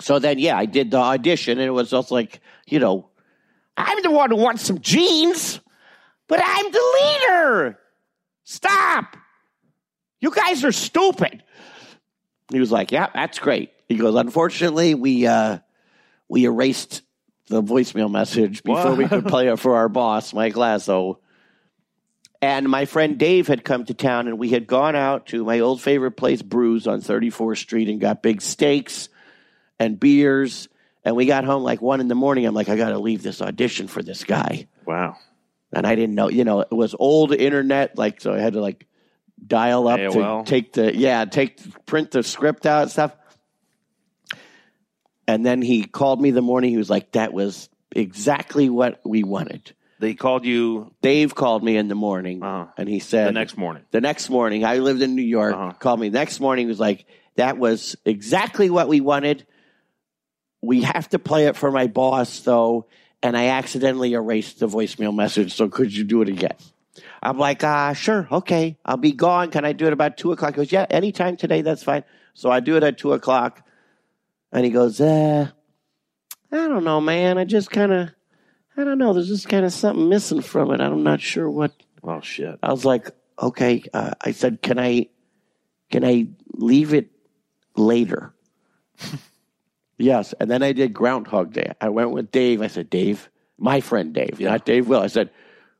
[0.00, 3.08] So then, yeah, I did the audition, and it was just like, you know,
[3.82, 5.60] I'm the one who wants some jeans,
[6.28, 7.78] but I'm the leader.
[8.44, 9.16] Stop.
[10.20, 11.42] You guys are stupid.
[12.50, 13.70] He was like, yeah, that's great.
[13.88, 15.58] He goes, unfortunately, we uh,
[16.28, 17.02] we erased
[17.48, 21.18] the voicemail message before we could play it for our boss, Mike Lazzo.
[22.40, 25.60] And my friend Dave had come to town, and we had gone out to my
[25.60, 29.08] old favorite place, Brews on 34th Street, and got big steaks
[29.78, 30.68] and beers.
[31.04, 32.46] And we got home like one in the morning.
[32.46, 34.68] I'm like, I got to leave this audition for this guy.
[34.86, 35.16] Wow.
[35.72, 38.60] And I didn't know, you know, it was old internet, like, so I had to
[38.60, 38.86] like
[39.44, 40.44] dial up AOL?
[40.44, 43.16] to take the, yeah, take, print the script out and stuff.
[45.26, 46.70] And then he called me the morning.
[46.70, 49.74] He was like, that was exactly what we wanted.
[49.98, 52.66] They called you Dave called me in the morning Uh-huh.
[52.76, 53.84] and he said, the next morning.
[53.92, 55.72] the next morning, I lived in New York, Uh-huh.
[55.78, 59.46] called me next morning, was like, that was exactly what we wanted.
[60.62, 62.86] We have to play it for my boss, though,
[63.22, 66.56] and I accidentally erased the voicemail message, so could you do it again?
[67.22, 69.50] I'm like, ah, sure, okay, I'll be gone.
[69.50, 70.54] Can I do it about two o'clock?
[70.54, 72.04] He goes, yeah, anytime today, that's fine.
[72.34, 73.66] So I do it at two o'clock,
[74.52, 75.48] and he goes, uh,
[76.50, 77.38] I don't know, man.
[77.38, 78.10] I just kind of,
[78.76, 79.12] I don't know.
[79.12, 80.80] There's just kind of something missing from it.
[80.80, 81.72] I'm not sure what
[82.04, 82.58] Oh shit.
[82.62, 83.84] I was like, okay.
[83.92, 85.08] Uh, I said, can I,
[85.90, 87.10] can I leave it
[87.76, 88.34] later?
[90.02, 90.34] yes.
[90.40, 91.72] And then I did Groundhog Day.
[91.80, 92.60] I went with Dave.
[92.62, 94.50] I said, Dave, my friend Dave, Yeah.
[94.50, 95.00] not Dave Will.
[95.00, 95.30] I said,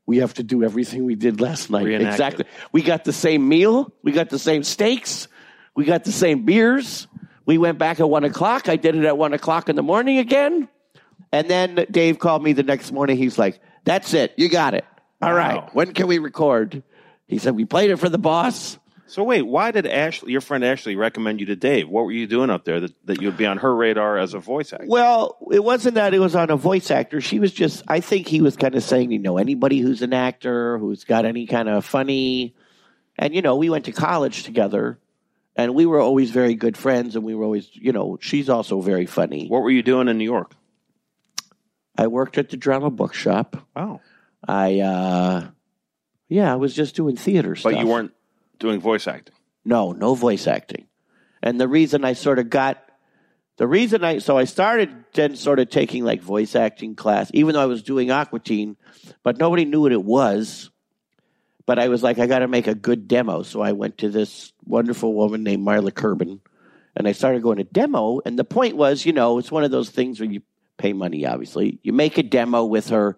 [0.06, 1.84] we have to do everything we did last night.
[1.84, 2.44] Reenact exactly.
[2.44, 2.50] it.
[2.72, 3.92] We got the same meal.
[4.02, 5.28] We got the same steaks.
[5.76, 7.06] We got the same beers.
[7.46, 8.68] We went back at one o'clock.
[8.68, 10.68] I did it at one o'clock in the morning again.
[11.32, 13.16] And then Dave called me the next morning.
[13.16, 14.34] He's like, that's it.
[14.36, 14.84] You got it.
[15.20, 15.36] All Wow.
[15.36, 15.74] right.
[15.74, 16.82] When can we record?
[17.26, 18.78] He said, we played it for the boss.
[19.12, 21.86] So wait, why did Ashley, your friend Ashley, recommend you to Dave?
[21.86, 24.38] What were you doing up there that, that you'd be on her radar as a
[24.38, 24.86] voice actor?
[24.88, 27.20] Well, it wasn't that it was on a voice actor.
[27.20, 30.14] She was just, I think he was kind of saying, you know, anybody who's an
[30.14, 32.54] actor, who's got any kind of funny.
[33.18, 34.98] And, you know, we went to college together
[35.56, 38.80] and we were always very good friends and we were always, you know, she's also
[38.80, 39.46] very funny.
[39.46, 40.54] What were you doing in New York?
[41.98, 43.58] I worked at the drama bookshop.
[43.76, 44.00] Wow.
[44.48, 45.48] I, uh,
[46.30, 47.72] yeah, I was just doing theater stuff.
[47.72, 48.12] but you weren't
[48.62, 49.34] doing voice acting.
[49.64, 50.86] No, no voice acting.
[51.42, 52.82] And the reason I sort of got
[53.58, 57.54] the reason I so I started then sort of taking like voice acting class, even
[57.54, 58.76] though I was doing Aqua Teen,
[59.22, 60.70] but nobody knew what it was.
[61.66, 64.08] But I was like, I got to make a good demo, so I went to
[64.08, 66.40] this wonderful woman named Marla Curbin,
[66.96, 68.20] and I started going to demo.
[68.24, 70.42] And the point was, you know, it's one of those things where you
[70.76, 71.78] pay money, obviously.
[71.84, 73.16] You make a demo with her,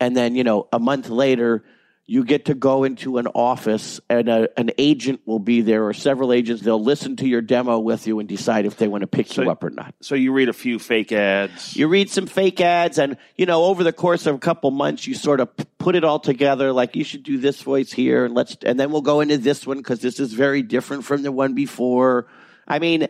[0.00, 1.64] and then, you know, a month later,
[2.10, 5.92] you get to go into an office and a, an agent will be there or
[5.92, 6.62] several agents.
[6.62, 9.42] They'll listen to your demo with you and decide if they want to pick So-
[9.42, 9.94] you up or not.
[10.00, 11.76] So you read a few fake ads.
[11.76, 15.06] You read some fake ads, and you know, over the course of a couple months,
[15.06, 16.72] you sort of put it all together.
[16.72, 19.66] Like you should do this voice here, and let's, and then we'll go into this
[19.66, 22.26] one because this is very different from the one before.
[22.66, 23.08] I mean,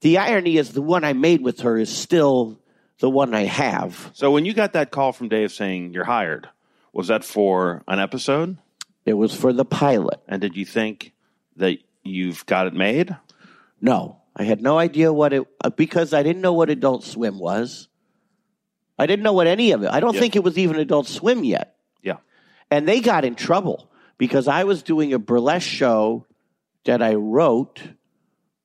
[0.00, 2.58] the irony is the one I made with her is still
[2.98, 4.10] the one I have.
[4.12, 6.48] So when you got that call from Dave saying you're hired,
[6.92, 8.58] was that for an episode?
[9.06, 10.20] It was for the pilot.
[10.28, 11.12] And did you think
[11.56, 13.16] that you've got it made?
[13.80, 17.38] No, I had no idea what it uh, because I didn't know what Adult Swim
[17.38, 17.88] was.
[18.98, 19.90] I didn't know what any of it.
[19.90, 20.20] I don't Yeah.
[20.20, 21.76] think it was even Adult Swim yet.
[22.02, 22.16] Yeah.
[22.70, 26.26] And they got in trouble because I was doing a burlesque show
[26.84, 27.80] that I wrote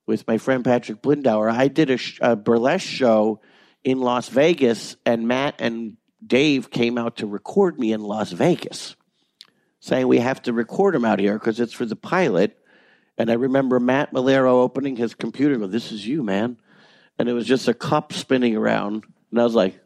[0.06, 1.50] with my friend Patrick Blindauer.
[1.52, 3.40] I did a, sh- a burlesque show
[3.84, 8.96] in Las Vegas, and Matt and Dave came out to record me in Las Vegas,
[9.80, 12.58] saying we have to record him out here because it's for the pilot.
[13.18, 16.58] And I remember Matt Maiellaro opening his computer and go, This is you, man.
[17.18, 19.04] And it was just a cup spinning around.
[19.32, 19.80] And I was like,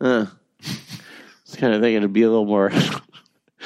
[0.00, 0.26] uh,
[0.60, 2.70] it's kind of thinking it'd be a little more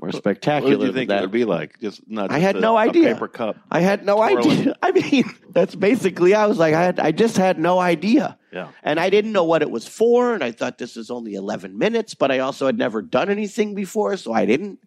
[0.00, 0.76] more What spectacular.
[0.76, 1.18] did you think that.
[1.18, 1.78] it would be like?
[1.80, 2.30] Just not.
[2.32, 3.14] I had a- no idea.
[3.14, 3.56] paper cup.
[3.70, 4.38] I had no Twirling.
[4.60, 4.74] idea.
[4.82, 6.34] I mean, that's basically.
[6.34, 8.68] I was like, I had, I just had no idea, Yeah.
[8.84, 11.76] and I didn't know what it was for, and I thought this is only eleven
[11.76, 14.78] minutes, but I also had never done anything before, so I didn't,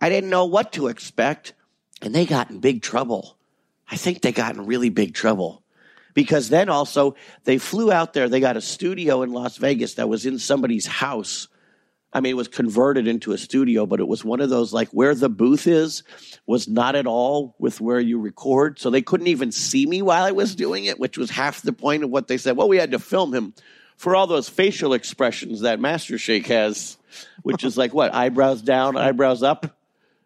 [0.00, 1.52] I didn't know what to expect,
[2.00, 3.36] and they got in big trouble.
[3.90, 5.62] I think they got in really big trouble
[6.14, 8.28] because then also they flew out there.
[8.28, 11.48] They got a studio in Las Vegas that was in somebody's house.
[12.12, 14.88] I mean, it was converted into a studio, but it was one of those like
[14.88, 16.02] where the booth is
[16.46, 18.78] was not at all with where you record.
[18.80, 21.72] So they couldn't even see me while I was doing it, which was half the
[21.72, 22.56] point of what they said.
[22.56, 23.54] Well, we had to film him
[23.96, 26.96] for all those facial expressions that Master Shake has,
[27.42, 28.12] which is like what?
[28.12, 29.76] Eyebrows down, eyebrows up,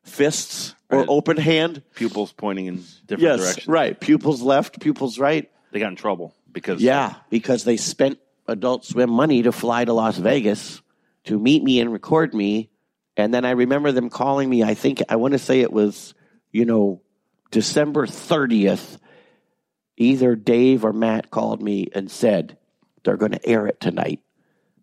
[0.04, 1.08] fists, or Right.
[1.08, 1.82] open hand.
[1.94, 3.66] Pupils pointing in different Yes, directions.
[3.68, 3.98] right.
[4.00, 5.50] Pupils left, pupils right.
[5.72, 9.92] They got in trouble because Yeah, because they spent Adult Swim money to fly to
[9.92, 10.80] Las Vegas
[11.24, 12.70] to meet me and record me.
[13.16, 16.14] And then I remember them calling me, I think, I want to say it was,
[16.50, 17.00] you know,
[17.50, 18.98] December 30th.
[19.96, 22.58] Either Dave or Matt called me and said,
[23.04, 24.20] they're going to air it tonight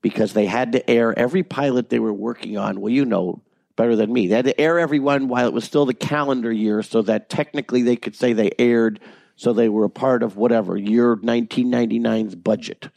[0.01, 2.79] because they had to air every pilot they were working on.
[2.79, 3.43] Well, you know
[3.75, 4.27] better than me.
[4.27, 7.81] They had to air everyone while it was still the calendar year so that technically
[7.81, 8.99] they could say they aired
[9.35, 12.89] so they were a part of whatever year 1999's budget.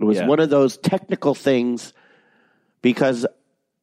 [0.00, 0.26] It was Yeah.
[0.26, 1.92] one of those technical things
[2.82, 3.24] because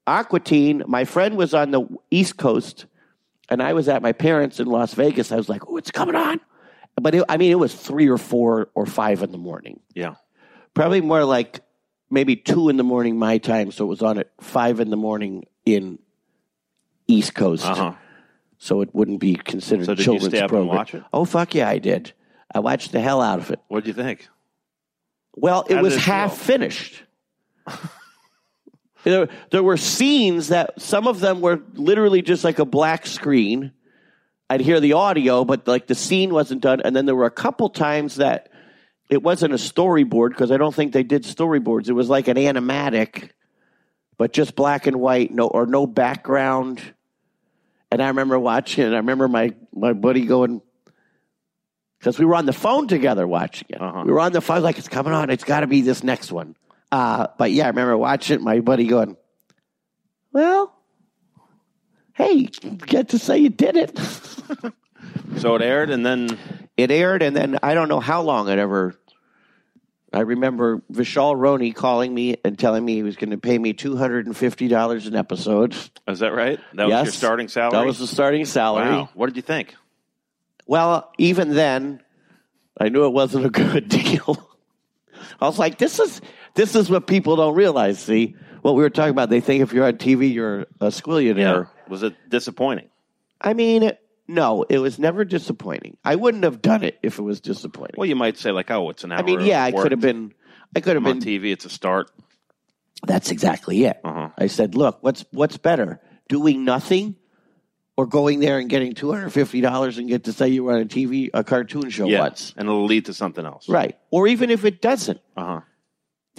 [0.06, 2.86] Aqua Teen, my friend was on the East Coast
[3.50, 5.32] and I was at my parents in Las Vegas.
[5.32, 6.40] I was like, oh, it's coming on.
[7.02, 10.16] But it, I mean, it was three or four or five in the morning Yeah.
[10.74, 11.62] probably more like
[12.10, 13.72] maybe two in the morning my time.
[13.72, 16.00] So it was on at five in the morning in
[17.08, 17.66] East Coast.
[17.66, 17.94] Uh huh.
[18.58, 20.76] So it wouldn't be considered So did you children's stay up and program.
[20.76, 21.04] watch it?
[21.14, 22.12] Oh fuck yeah, I did.
[22.54, 23.60] I watched the hell out of it.
[23.70, 24.28] What do you think?
[25.36, 27.04] Well, it How was half finished.
[29.04, 33.72] there, there were scenes that some of them were literally just like a black screen.
[34.50, 36.82] I'd hear the audio, but like the scene wasn't done.
[36.82, 38.50] And then there were a couple times that
[39.10, 41.88] it wasn't a storyboard because I don't think they did storyboards.
[41.88, 43.32] It was like an animatic,
[44.18, 46.82] but just black and white, no or no background.
[47.92, 48.94] And I remember watching it.
[48.94, 50.62] I remember my my buddy going
[52.00, 53.82] because we were on the phone together watching it.
[53.82, 54.04] Uh-huh.
[54.06, 55.30] We were on the phone like it's coming on.
[55.30, 56.56] It's got to be this next one.
[56.92, 58.42] Uh, but yeah, I remember watching it.
[58.42, 59.16] My buddy going,
[60.32, 60.74] "Well,
[62.14, 62.46] hey,
[62.86, 63.98] get to say you did it."
[65.38, 66.38] So it aired, and then
[66.76, 68.96] it aired, and then I don't know how long it ever.
[70.12, 73.74] I remember Vishal Roni calling me and telling me he was going to pay me
[73.74, 75.76] two hundred and fifty dollars an episode.
[76.08, 76.60] is that right?
[76.74, 77.06] That was Yes.
[77.06, 77.72] your starting salary.
[77.80, 78.90] That was the starting salary.
[78.90, 79.10] wow.
[79.14, 79.76] What did you think?
[80.66, 82.02] Well, even then,
[82.80, 84.48] I knew it wasn't a good deal.
[85.40, 86.22] I was like, "This is
[86.56, 89.30] this is what people don't realize." See what we were talking about?
[89.30, 91.70] They think if you're on TV, you're a squillionaire.
[91.88, 92.90] Was it disappointing?
[93.42, 93.92] I mean,
[94.28, 95.98] no, it was never disappointing.
[96.04, 97.96] I wouldn't have done it if it was disappointing.
[97.98, 100.02] Well, you might say like, "Oh, it's an hour." I mean, yeah, I could have
[100.02, 100.34] been.
[100.76, 101.22] I could have I'm on.
[101.22, 101.52] TV.
[101.52, 102.12] It's a start.
[103.08, 104.00] That's exactly it.
[104.04, 104.30] Uh-huh.
[104.38, 107.16] I said, "Look, what's what's better, doing nothing,
[107.96, 110.74] or going there and getting two hundred fifty dollars and get to say you were
[110.74, 113.70] on a TV a cartoon show Yeah, once, and it'll lead to something else.
[113.70, 113.98] right?
[114.12, 115.62] Or even if it doesn't, Uh huh.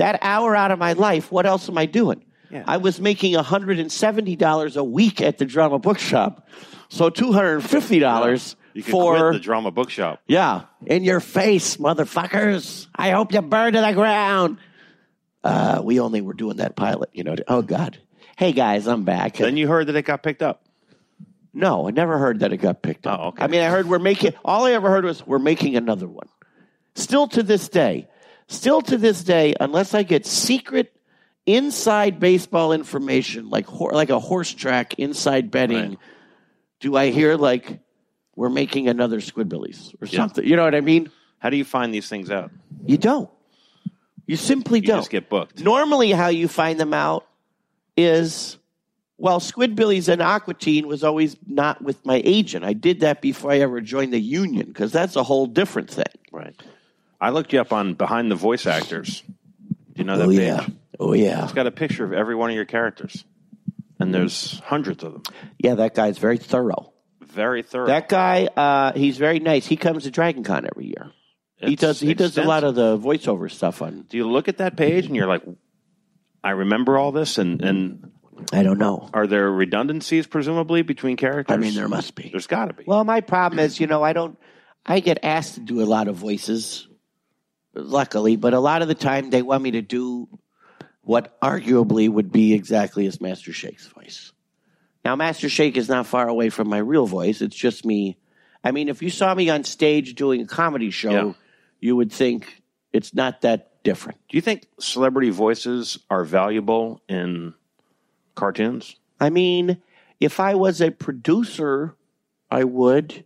[0.00, 2.24] That hour out of my life, what else am I doing?
[2.50, 2.64] Yeah.
[2.66, 6.48] I was making $170 a week at the drama bookshop.
[6.88, 10.20] So $250 You for the drama bookshop.
[10.26, 12.88] yeah, in your face, motherfuckers.
[12.94, 14.58] I hope you burn to the ground.
[15.44, 17.36] Uh, we only were doing that pilot, you know.
[17.36, 17.98] to- oh God.
[18.36, 19.36] Hey guys, I'm back.
[19.36, 20.64] Then you heard that it got picked up.
[21.54, 23.20] no, I never heard that it got picked up.
[23.22, 23.44] Oh, okay.
[23.44, 24.32] I mean, I heard we're making.
[24.44, 26.28] All I ever heard was we're making another one.
[26.94, 28.08] Still to this day,
[28.50, 30.92] still to this day, unless I get secret
[31.46, 35.98] inside baseball information, like like a horse track inside betting, Right.
[36.80, 37.80] do I hear like
[38.36, 40.18] we're making another Squidbillies or Yeah.
[40.20, 40.44] something?
[40.44, 41.10] You know what I mean?
[41.38, 42.50] How do you find these things out?
[42.86, 43.30] You don't.
[44.26, 44.98] You simply You don't.
[44.98, 45.62] just get booked.
[45.62, 47.26] Normally, how you find them out
[47.96, 48.56] is
[49.18, 52.64] well, Squidbillies and Aqua Teen was always not with my agent.
[52.64, 56.06] I did that before I ever joined the union because that's a whole different thing.
[56.32, 56.54] Right.
[57.20, 59.22] I looked you up on Behind the Voice Actors.
[59.22, 60.38] Do you know that oh page?
[60.38, 60.66] yeah,
[60.98, 63.24] oh yeah, It's got a picture of every one of your characters,
[63.98, 65.22] and there's hundreds of them.
[65.58, 65.74] yeah.
[65.74, 66.92] That guy's very thorough.
[67.20, 67.86] Very thorough.
[67.86, 69.66] That guy, uh, he's very nice.
[69.66, 71.12] He comes to Dragon Con every year.
[71.58, 72.00] he It's does.
[72.00, 74.02] He does a lot of the voiceover stuff on.
[74.08, 75.42] Do you look at that page and you're like,
[76.42, 78.10] I remember all this, and and
[78.52, 79.10] I don't know.
[79.12, 81.54] are there redundancies presumably between characters?
[81.54, 82.30] I mean, there must be.
[82.32, 82.84] There's got to be.
[82.86, 84.38] Well, my problem is, you know, I don't.
[84.86, 86.88] I get asked to do a lot of voices,
[87.74, 90.28] luckily, but a lot of the time they want me to do
[91.02, 94.32] what arguably would be exactly as Master Shake's voice.
[95.04, 97.40] Now, Master Shake is not far away from my real voice.
[97.40, 98.18] It's just me.
[98.62, 101.32] I mean, if you saw me on stage doing a comedy show, Yeah.
[101.80, 104.18] you would think it's not that different.
[104.28, 107.54] Do you think celebrity voices are valuable in
[108.34, 108.96] cartoons?
[109.18, 109.78] I mean,
[110.20, 111.96] if I was a producer,
[112.50, 113.24] I would.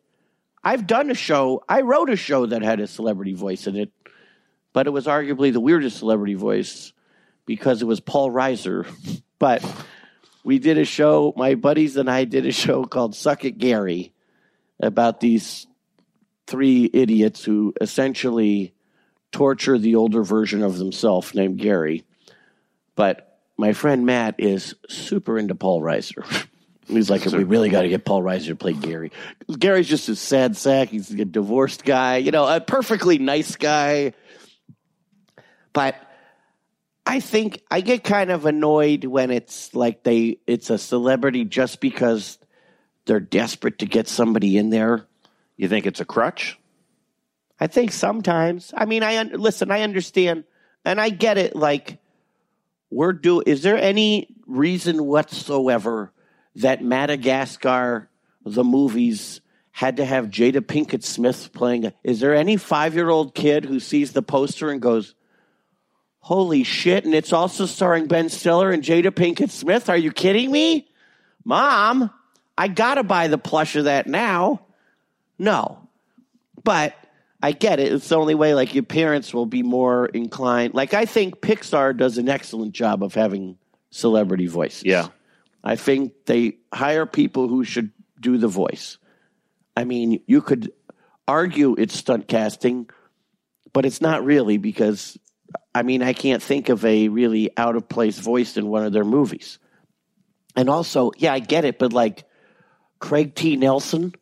[0.62, 1.62] I've done a show.
[1.68, 3.90] I wrote a show that had a celebrity voice in it,
[4.74, 6.92] but it was arguably the weirdest celebrity voice
[7.46, 8.86] because it was Paul Reiser.
[9.40, 9.64] But
[10.42, 14.14] we did a show, my buddies and I did a show called Suck It Gary
[14.80, 15.66] about these
[16.46, 18.72] three idiots who essentially
[19.32, 22.04] torture the older version of themselves named Gary.
[22.94, 26.24] But my friend Matt is super into Paul Reiser.
[26.86, 29.10] He's like, we really got to get Paul Reiser to play Gary.
[29.58, 30.88] Gary's just a sad sack.
[30.88, 34.14] He's a divorced guy, you know, a perfectly nice guy.
[35.74, 35.96] But
[37.04, 41.80] I think I get kind of annoyed when it's like they it's a celebrity just
[41.80, 42.38] because
[43.04, 45.06] they're desperate to get somebody in there.
[45.58, 46.58] You think it's a crutch?
[47.60, 48.72] I think sometimes.
[48.74, 49.70] I mean, I un- listen.
[49.70, 50.44] I understand,
[50.84, 51.54] and I get it.
[51.54, 51.98] Like,
[52.90, 53.42] we're do.
[53.44, 56.12] Is there any reason whatsoever
[56.56, 58.08] that Madagascar,
[58.44, 61.92] the movies, had to have Jada Pinkett Smith playing?
[62.02, 65.14] Is there any five-year-old kid who sees the poster and goes,
[66.24, 69.90] "Holy shit!" And it's also starring Ben Stiller and Jada Pinkett Smith.
[69.90, 70.88] Are you kidding me,
[71.44, 72.10] Mom?
[72.56, 74.62] I gotta buy the plush of that now.
[75.38, 75.86] No,
[76.62, 76.94] but
[77.42, 77.92] I get it.
[77.92, 80.72] It's the only way like your parents will be more inclined.
[80.72, 83.58] Like I think Pixar does an excellent job of having
[83.90, 84.84] celebrity voices.
[84.84, 85.08] Yeah.
[85.62, 88.96] I think they hire people who should do the voice.
[89.76, 90.72] I mean, you could
[91.28, 92.88] argue it's stunt casting,
[93.74, 95.18] but it's not really because
[95.74, 98.92] I mean, I can't think of a really out of place voice in one of
[98.92, 99.58] their movies.
[100.56, 102.24] And also, yeah, I get it, but like
[103.00, 103.56] Craig T.
[103.56, 104.14] Nelson,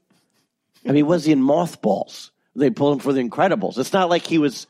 [0.86, 2.30] I mean, was he in Mothballs?
[2.56, 3.78] They pulled him for The Incredibles.
[3.78, 4.66] It's not like he was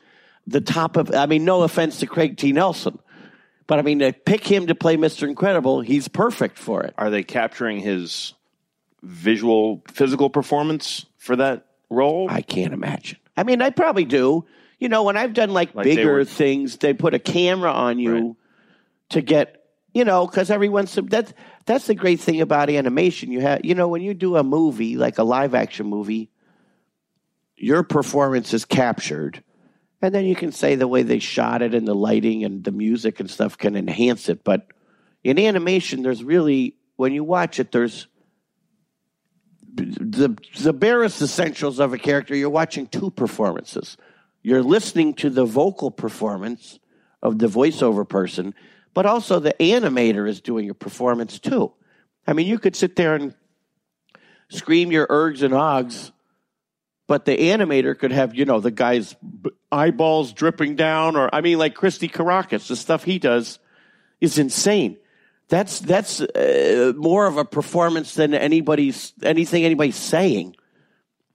[0.47, 1.15] the top of.
[1.15, 2.53] I mean, no offense to Craig T.
[2.53, 2.99] Nelson,
[3.67, 6.95] but I mean, to pick him to play Mister Incredible, he's perfect for it.
[6.99, 8.35] Are they capturing his
[9.03, 12.29] visual, physical performance for that role?
[12.31, 13.19] I can't imagine.
[13.37, 14.45] I mean, I probably do.
[14.83, 18.01] You know, when I've done like, Like bigger were- things, they put a camera on
[18.01, 18.35] you Right.
[19.11, 19.65] to get,
[19.95, 21.33] you know, because everyone's that's
[21.67, 23.31] that's the great thing about animation.
[23.31, 26.31] You have, you know, when you do a movie like a live action movie,
[27.55, 29.45] your performance is captured,
[30.01, 32.73] and then you can say the way they shot it and the lighting and the
[32.73, 34.43] music and stuff can enhance it.
[34.43, 34.67] But
[35.23, 38.09] in animation, there's really when you watch it, there's
[39.75, 42.35] the the barest essentials of a character.
[42.35, 43.97] You're watching two performances.
[44.43, 46.79] You're listening to the vocal performance
[47.23, 48.55] of the voiceover person,
[48.95, 51.73] but also the animator is doing a performance too.
[52.27, 53.35] I mean, you could sit there and
[54.49, 56.13] scream your ergs and ogs,
[57.07, 59.15] but the animator could have, you know, the guy's
[59.71, 63.59] eyeballs dripping down, or I mean, like Christy Karacas, the stuff he does
[64.21, 64.99] is insane.
[65.49, 70.57] That's that's uh, more of a performance than anybody's anything anybody's saying.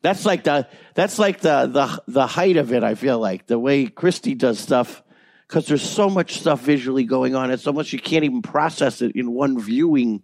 [0.01, 2.83] That's like the that's like the the the height of it.
[2.83, 5.03] I feel like the way Christy does stuff
[5.47, 9.01] because there's so much stuff visually going on, and so much you can't even process
[9.01, 10.23] it in one viewing.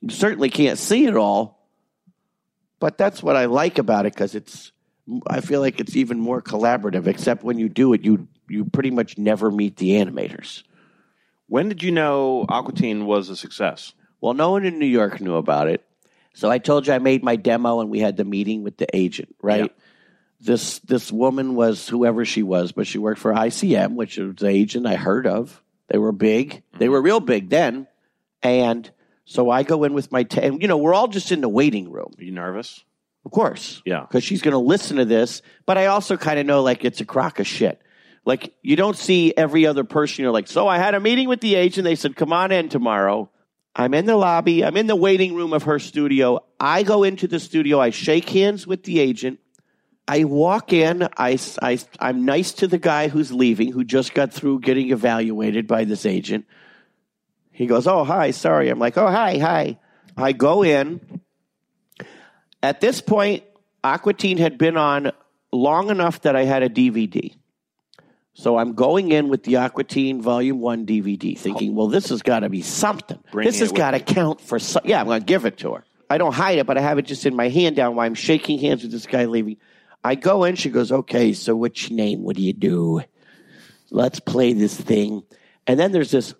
[0.00, 1.66] You certainly can't see it all,
[2.78, 4.72] but that's what I like about it because it's.
[5.26, 7.08] I feel like it's even more collaborative.
[7.08, 10.62] Except when you do it, you you pretty much never meet the animators.
[11.48, 13.92] When did you know Aqua Teen was a success?
[14.20, 15.84] Well, no one in New York knew about it.
[16.34, 18.86] So I told you I made my demo and we had the meeting with the
[18.94, 19.72] agent, right?
[20.40, 24.48] This this woman was whoever she was, but she worked for ICM, which was the
[24.48, 25.62] agent I heard of.
[25.88, 26.62] They were big.
[26.78, 26.92] They mm-hmm.
[26.92, 27.86] were real big then.
[28.42, 28.90] And
[29.24, 31.48] so I go in with my, t- and you know, we're all just in the
[31.48, 32.84] waiting room, Are you nervous?
[33.24, 33.82] of course.
[33.84, 34.00] Yeah.
[34.00, 35.42] Because she's going to listen to this.
[35.66, 37.80] But I also kind of know like it's a crock of shit.
[38.24, 40.22] Like you don't see every other person.
[40.22, 41.84] You're like, so I had a meeting with the agent.
[41.84, 43.30] They said, come on in tomorrow.
[43.74, 44.64] I'm in the lobby.
[44.64, 46.44] I'm in the waiting room of her studio.
[46.58, 47.80] I go into the studio.
[47.80, 49.38] I shake hands with the agent.
[50.08, 51.08] I walk in.
[51.16, 55.68] I, I, I'm nice to the guy who's leaving, who just got through getting evaluated
[55.68, 56.46] by this agent.
[57.52, 58.70] He goes, Oh, hi, sorry.
[58.70, 59.78] I'm like, Oh, hi, hi.
[60.16, 61.20] I go in.
[62.62, 63.44] At this point,
[63.84, 65.12] Aqua Teen had been on
[65.52, 67.34] long enough that I had a DVD.
[68.40, 72.22] So I'm going in with the Aqua Teen Volume 1 DVD, thinking, well, this has
[72.22, 73.22] got to be something.
[73.32, 74.80] Bringing this has got to count for some.
[74.86, 75.84] Yeah, I'm going to give it to her.
[76.08, 78.14] I don't hide it, but I have it just in my hand down while I'm
[78.14, 79.58] shaking hands with this guy leaving.
[80.02, 82.22] I go in, she goes, okay, so what's your name?
[82.22, 83.02] What do you do?
[83.90, 85.22] Let's play this thing.
[85.66, 86.34] And then there's this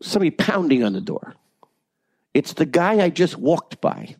[0.00, 1.34] somebody pounding on the door.
[2.32, 4.14] It's the guy I just walked by.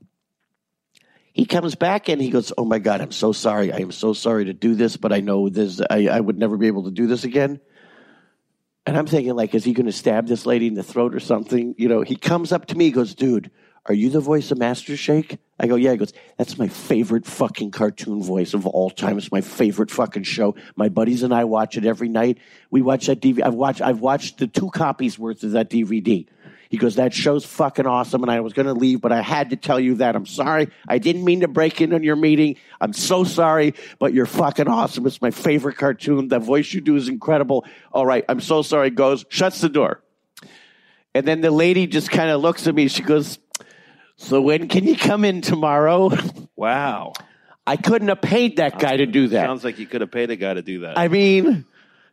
[1.33, 3.73] He comes back and he goes, "Oh my God, I'm so sorry.
[3.73, 5.81] I am so sorry to do this, but I know this.
[5.89, 7.61] I, I would never be able to do this again."
[8.85, 11.21] And I'm thinking, like, is he going to stab this lady in the throat or
[11.21, 11.75] something?
[11.79, 13.51] You know, he comes up to me, he goes, "Dude,
[13.87, 17.25] are you the voice of Master Shake?" I go, "Yeah." He goes, "That's my favorite
[17.25, 19.17] fucking cartoon voice of all time.
[19.17, 20.55] It's my favorite fucking show.
[20.77, 22.39] My buddies and I watch it every night.
[22.71, 23.43] We watch that DVD.
[23.47, 23.81] I've watched.
[23.81, 26.27] I've watched the two copies worth of that DVD."
[26.73, 28.23] He goes, That show's fucking awesome.
[28.23, 30.17] And I was going to leave, but I had to tell you that.
[30.17, 30.71] I'm sorry.
[30.89, 32.57] I didn't mean to break in on your meeting.
[32.81, 35.07] I'm so sorry, but you're fucking awesome.
[35.07, 36.29] It's my favorite cartoon.
[36.29, 37.67] The voice you do is incredible.
[37.93, 38.25] All right.
[38.27, 38.89] I'm so sorry.
[38.89, 40.03] Goes, shuts the door.
[41.15, 42.89] And then the lady just kind of looks at me.
[42.89, 43.39] She goes,
[44.17, 46.11] So when can you come in tomorrow?
[46.55, 47.15] Wow.
[47.67, 49.47] I couldn't have paid that guy to do that.
[49.47, 50.97] Sounds like you could have paid a guy to do that.
[50.97, 51.65] I mean,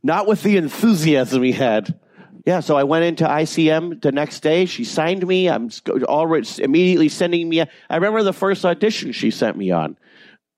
[0.01, 1.99] not with the enthusiasm he had.
[2.45, 4.65] Yeah, so I went into ICM the next day.
[4.65, 5.49] She signed me.
[5.49, 5.69] I'm
[6.03, 7.59] already immediately sending me.
[7.59, 9.97] A, I remember the first audition she sent me on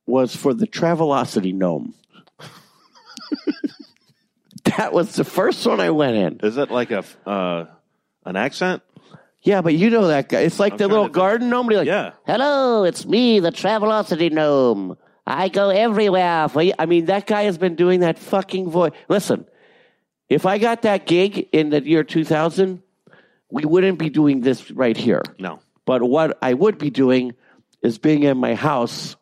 [0.05, 1.95] was for the Travelocity gnome.
[4.63, 6.39] that was the first one I went in.
[6.47, 7.65] Is it like a uh,
[8.25, 8.83] an accent?
[9.41, 10.41] Yeah, but you know that guy.
[10.41, 11.67] It's like I'm the little garden gnome.
[11.67, 12.11] Like, Yeah.
[12.27, 14.97] Hello, it's me, the Travelocity gnome.
[15.25, 16.47] I go everywhere.
[16.49, 16.73] For you.
[16.77, 18.91] I mean, that guy has been doing that fucking voice.
[19.09, 19.45] Listen,
[20.31, 22.81] if I got that gig in the year 2000,
[23.49, 25.23] we wouldn't be doing this right here.
[25.37, 25.59] No.
[25.85, 27.33] But what I would be doing
[27.81, 29.17] is being in my house,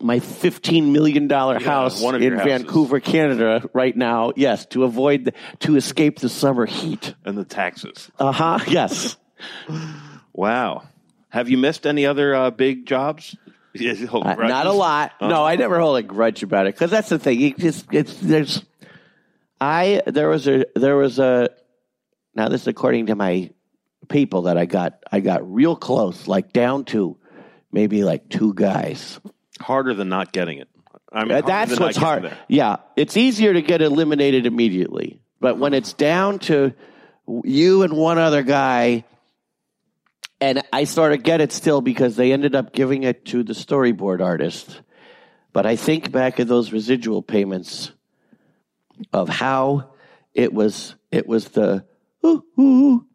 [0.00, 2.44] my $15 million house in houses.
[2.44, 4.32] Vancouver, Canada, right now.
[4.36, 7.16] Yes, to avoid, the, to escape the summer heat.
[7.24, 8.08] And the taxes.
[8.16, 8.60] Uh huh.
[8.68, 9.16] Yes.
[10.32, 10.84] Wow.
[11.30, 13.36] Have you missed any other uh, big jobs?
[13.74, 15.12] Uh, not a lot.
[15.18, 15.28] Oh.
[15.28, 17.40] No, I never hold a grudge about it because that's the thing.
[17.40, 18.62] You just it's there's
[19.62, 21.50] I there was a there was a
[22.34, 23.50] now this is according to my
[24.08, 27.16] people that I got I got real close like down to
[27.70, 29.20] maybe like two guys.
[29.60, 30.68] Harder than not getting it.
[31.12, 32.24] I mean, Uh, That's what's hard.
[32.24, 32.36] there.
[32.48, 36.72] Yeah, it's easier to get eliminated immediately, but when it's down to
[37.44, 39.04] you and one other guy,
[40.40, 43.52] and I sort of get it still because they ended up giving it to the
[43.52, 44.80] storyboard artist.
[45.52, 47.92] But I think back at those residual payments
[49.12, 49.90] of how
[50.34, 50.94] it was.
[51.10, 51.84] It was the
[52.24, 53.06] ooh, ooh,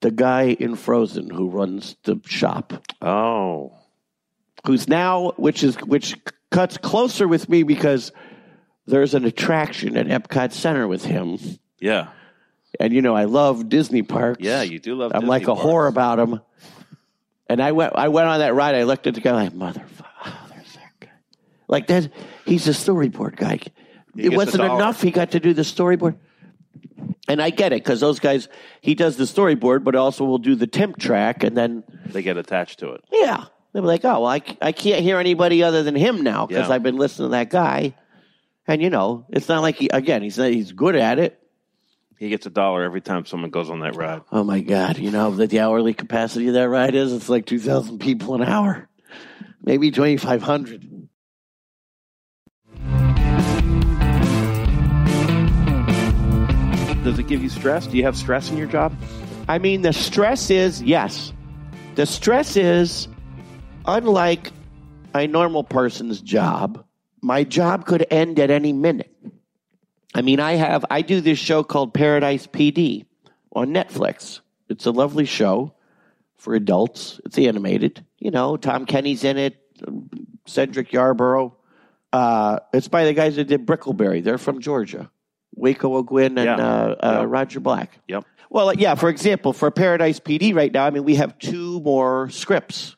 [0.00, 2.72] the guy in Frozen who runs the shop
[3.02, 3.72] Oh.
[4.66, 6.16] who's now which is which
[6.50, 8.12] cuts closer with me because
[8.86, 11.38] there's an attraction at Epcot Center with him.
[11.80, 12.08] Yeah.
[12.80, 14.38] And you know, I love Disney parks.
[14.40, 15.62] Yeah, you do love I'm Disney like a parks.
[15.62, 16.40] whore about them.
[17.50, 18.74] And I went I went on that ride.
[18.74, 21.08] I looked at the guy like, motherfucker, oh, there's that guy.
[21.66, 22.10] Like that
[22.46, 23.60] he's a storyboard guy.
[24.24, 25.00] It wasn't enough.
[25.02, 26.16] He got to do the storyboard.
[27.28, 28.48] And I get it because those guys,
[28.80, 32.36] he does the storyboard, but also will do the temp track, and then They get
[32.36, 33.04] attached to it.
[33.12, 33.44] yeah.
[33.74, 36.46] They were like, oh, well, I, c- I can't hear anybody other than him now
[36.46, 36.74] because Yeah.
[36.74, 37.94] I've been listening to that guy.
[38.66, 41.38] And, you know, it's not like, he, again, he's, not, he's good at it.
[42.18, 44.22] He gets a dollar every time someone goes on that ride.
[44.32, 44.96] Oh, my God.
[44.98, 47.12] You know that the hourly capacity of that ride is?
[47.12, 48.88] It's like 2,000 people an hour,
[49.62, 50.87] maybe 2,500.
[57.08, 57.86] Does it give you stress?
[57.86, 58.94] Do you have stress in your job?
[59.48, 61.32] I mean, the stress is, yes.
[61.94, 63.08] The stress is
[63.86, 64.52] unlike
[65.14, 66.84] a normal person's job,
[67.22, 69.10] my job could end at any minute.
[70.14, 73.06] I mean, I have, I do this show called Paradise PD
[73.52, 74.40] on Netflix.
[74.68, 75.72] It's a lovely show
[76.36, 77.22] for adults.
[77.24, 78.04] It's animated.
[78.18, 79.56] You know, Tom Kenny's in it,
[80.44, 81.56] Cedric Yarborough.
[82.12, 84.22] Uh, it's by the guys that did Brickleberry.
[84.22, 85.10] They're from Georgia.
[85.58, 86.56] Waco O'Guin and Yeah.
[86.56, 87.24] uh, uh, Yeah.
[87.26, 87.98] Roger Black.
[88.08, 88.24] Yep.
[88.50, 92.30] Well, yeah, for example, for Paradise PD right now, I mean, we have two more
[92.30, 92.96] scripts,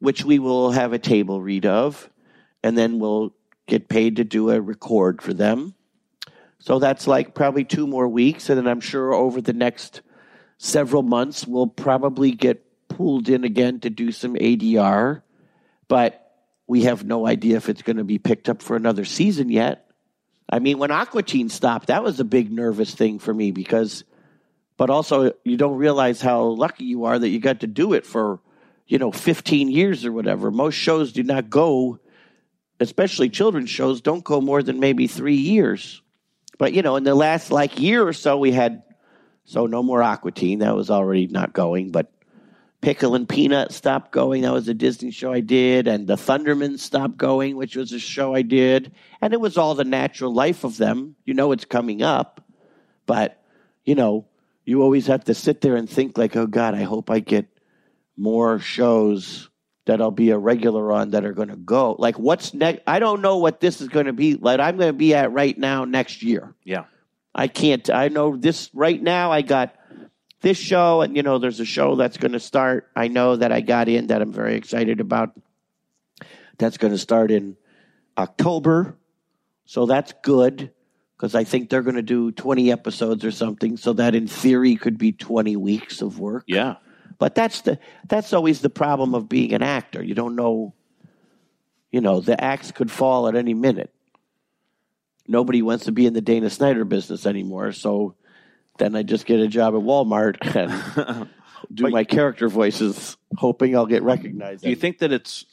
[0.00, 2.10] which we will have a table read of,
[2.64, 3.32] and then we'll
[3.66, 5.74] get paid to do a record for them.
[6.58, 8.48] So that's like probably two more weeks.
[8.48, 10.00] And then I'm sure over the next
[10.58, 15.22] several months, we'll probably get pulled in again to do some ADR.
[15.86, 16.22] But
[16.66, 19.85] we have no idea if it's going to be picked up for another season yet.
[20.48, 24.04] I mean, when Aqua Teen stopped, that was a big nervous thing for me because,
[24.76, 28.06] but also you don't realize how lucky you are that you got to do it
[28.06, 28.40] for,
[28.86, 30.50] you know, 15 years or whatever.
[30.50, 31.98] Most shows do not go,
[32.78, 36.00] especially children's shows, don't go more than maybe three years.
[36.58, 38.82] But, you know, in the last like year or so, we had,
[39.44, 40.60] so no more Aqua Teen.
[40.60, 42.10] That was already not going, but
[42.86, 44.42] Pickle and Peanut stopped going.
[44.42, 45.88] That was a Disney show I did.
[45.88, 48.92] And the Thundermans stopped going, which was a show I did.
[49.20, 51.16] And it was all the natural life of them.
[51.24, 52.44] You know it's coming up.
[53.04, 53.42] But,
[53.84, 54.28] you know,
[54.64, 57.48] you always have to sit there and think like, oh God, I hope I get
[58.16, 59.50] more shows
[59.86, 61.96] that I'll be a regular on that are going to go.
[61.98, 62.84] Like what's next?
[62.86, 64.36] I don't know what this is going to be.
[64.36, 66.54] Like I'm going to be at right now next year.
[66.62, 66.84] Yeah.
[67.34, 67.90] I can't.
[67.90, 69.32] I know this right now.
[69.32, 69.74] I got
[70.40, 72.90] this show, and you know, there's a show that's going to start.
[72.94, 75.38] I know that I got in that I'm very excited about.
[76.58, 77.56] That's going to start in
[78.16, 78.96] October,
[79.64, 80.72] so that's good
[81.16, 83.76] because I think they're going to do 20 episodes or something.
[83.76, 86.44] So that in theory could be 20 weeks of work.
[86.46, 86.76] Yeah.
[87.18, 87.78] But that's the
[88.08, 90.02] that's always the problem of being an actor.
[90.02, 90.74] You don't know.
[91.90, 93.92] You know, the axe could fall at any minute.
[95.26, 98.16] Nobody wants to be in the Dana Snyder business anymore, so
[98.78, 101.28] then I just get a job at Walmart and
[101.72, 104.62] do But- my character voices, hoping I'll get recognized.
[104.62, 105.44] Do you think that it's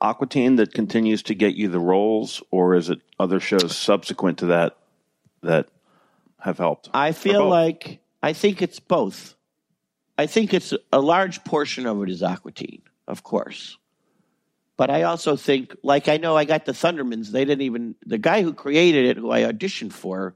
[0.00, 4.38] Aqua Teen that continues to get you the roles, or is it other shows subsequent
[4.38, 4.76] to that
[5.42, 5.68] that
[6.40, 6.90] have helped?
[6.92, 9.36] I feel like I think it's both.
[10.18, 13.78] I think it's a large portion of it is Aqua Teen, of course.
[14.76, 18.18] But I also think, like I know I got the Thundermans, they didn't even the
[18.18, 20.34] guy who created it, who I auditioned for,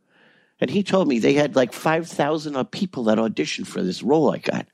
[0.60, 4.32] and he told me they had like five thousand people that auditioned for this role
[4.32, 4.66] I got.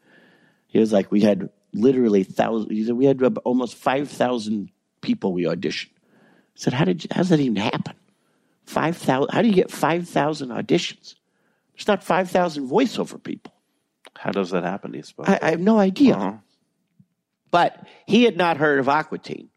[0.66, 2.70] He was like, we had literally thousands.
[2.70, 4.70] He said we had almost five thousand
[5.00, 5.90] people we auditioned.
[5.94, 7.94] I said, how did you, how does that even happen?
[8.64, 9.34] Five thousand?
[9.34, 11.14] How do you get five thousand auditions?
[11.74, 13.52] There's not five thousand voiceover people.
[14.16, 14.92] How does that happen?
[14.92, 15.28] Do you suppose?
[15.28, 16.14] I, I have no idea.
[16.14, 16.36] Uh-huh.
[17.50, 19.48] But he had not heard of Aqua Teen.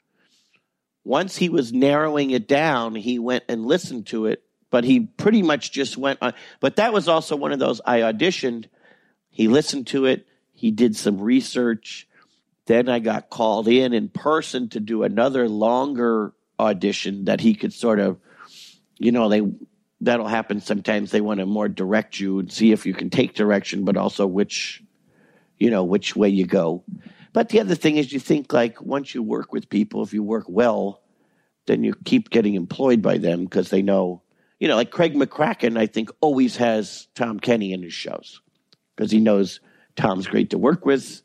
[1.03, 4.43] Once he was narrowing it down, he went and listened to it,
[4.76, 6.34] but he pretty much just went on.
[6.59, 8.65] But that was also one of those I auditioned.
[9.30, 12.09] He listened to it, he did some research.
[12.65, 17.71] Then I got called in in person to do another longer audition that he could
[17.71, 18.17] sort of,
[18.97, 19.43] you know, they
[20.01, 21.09] that'll happen sometimes.
[21.09, 24.28] They want to more direct you and see if you can take direction, but also
[24.28, 24.84] which,
[25.57, 26.84] you know, which way you go.
[27.32, 30.21] But the other thing is, you think like once you work with people, if you
[30.21, 31.01] work well,
[31.65, 34.21] then you keep getting employed by them because they know,
[34.59, 38.41] you know, like Craig McCracken, I think always has Tom Kenny in his shows
[38.95, 39.59] because he knows
[39.95, 41.21] Tom's great to work with.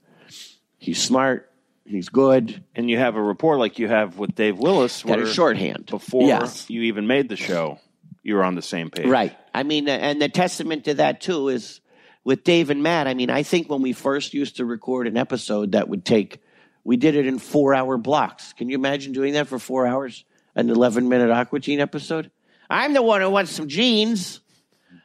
[0.78, 1.46] He's smart.
[1.84, 2.62] He's good.
[2.76, 5.86] and you have a rapport like you have with Dave Willis, where a shorthand.
[5.86, 6.70] before Yes.
[6.70, 7.80] you even made the show,
[8.22, 9.06] you were on the same page.
[9.06, 9.36] Right.
[9.52, 11.80] I mean, and the testament to that too is
[12.22, 13.08] with Dave and Matt.
[13.08, 16.38] I mean, I think when we first used to record an episode that would take,
[16.84, 18.52] we did it in four hour blocks.
[18.52, 20.24] Can you imagine doing that for four hours?
[20.54, 22.30] An 11 minute Aqua Teen episode?
[22.70, 24.40] I'm the one who wants some jeans.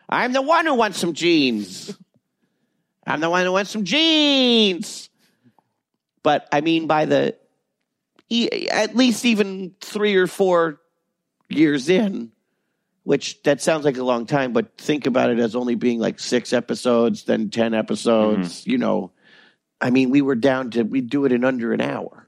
[0.08, 1.98] I'm the one who wants some jeans.
[3.06, 5.10] I'm the one who wants some jeans.
[6.22, 7.36] But I mean, by the,
[8.72, 10.80] at least even three or four
[11.50, 12.32] years in,
[13.04, 16.20] which that sounds like a long time, but think about it as only being like
[16.20, 18.72] six episodes, then 10 episodes, mm-hmm.
[18.72, 19.12] you know.
[19.80, 22.28] I mean, we were down to, we'd do it in under an hour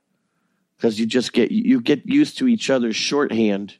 [0.75, 3.75] because you just get, you get used to each other's shorthand.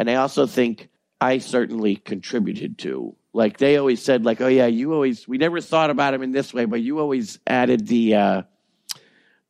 [0.00, 0.88] And I also think
[1.20, 5.60] I certainly contributed to, like they always said, like, oh yeah, you always, we never
[5.60, 8.42] thought about him in this way, but you always added the, uh,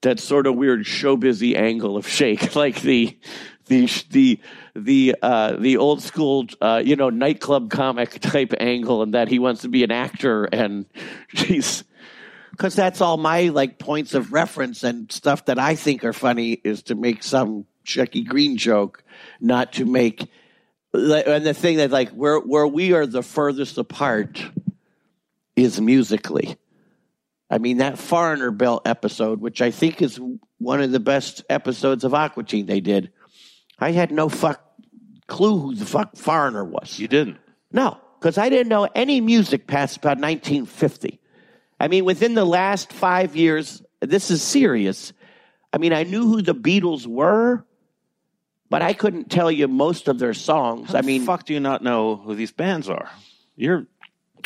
[0.02, 3.18] that sort of weird show busy angle of Shake, like the
[3.66, 4.40] the the
[4.74, 9.38] the uh, the old school uh, you know nightclub comic type angle, and that he
[9.38, 10.86] wants to be an actor, and
[11.32, 11.84] he's
[12.50, 16.52] because that's all my like points of reference and stuff that I think are funny
[16.52, 19.02] is to make some Shecky Greene joke,
[19.40, 20.28] not to make.
[20.92, 24.42] And the thing that like where where we are the furthest apart
[25.56, 26.56] is musically.
[27.48, 30.20] I mean that Foreigner Belt episode, which I think is
[30.58, 33.10] one of the best episodes of Aqua Teen they did.
[33.78, 34.62] I had no fuck
[35.26, 36.98] clue who the fuck Foreigner was.
[36.98, 37.38] You didn't.
[37.72, 41.20] No, because I didn't know any music past about 1950.
[41.78, 45.12] I mean, within the last five years, this is serious.
[45.72, 47.64] I mean, I knew who the Beatles were,
[48.70, 50.92] but I couldn't tell you most of their songs.
[50.92, 53.10] How I the mean, fuck do you not know who these bands are?
[53.56, 53.86] You're,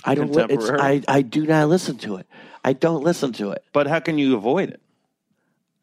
[0.05, 0.35] I don't.
[0.51, 0.69] It's.
[0.69, 2.27] I I do not listen to it.
[2.65, 3.63] I don't listen to it.
[3.73, 4.81] but how can you avoid it?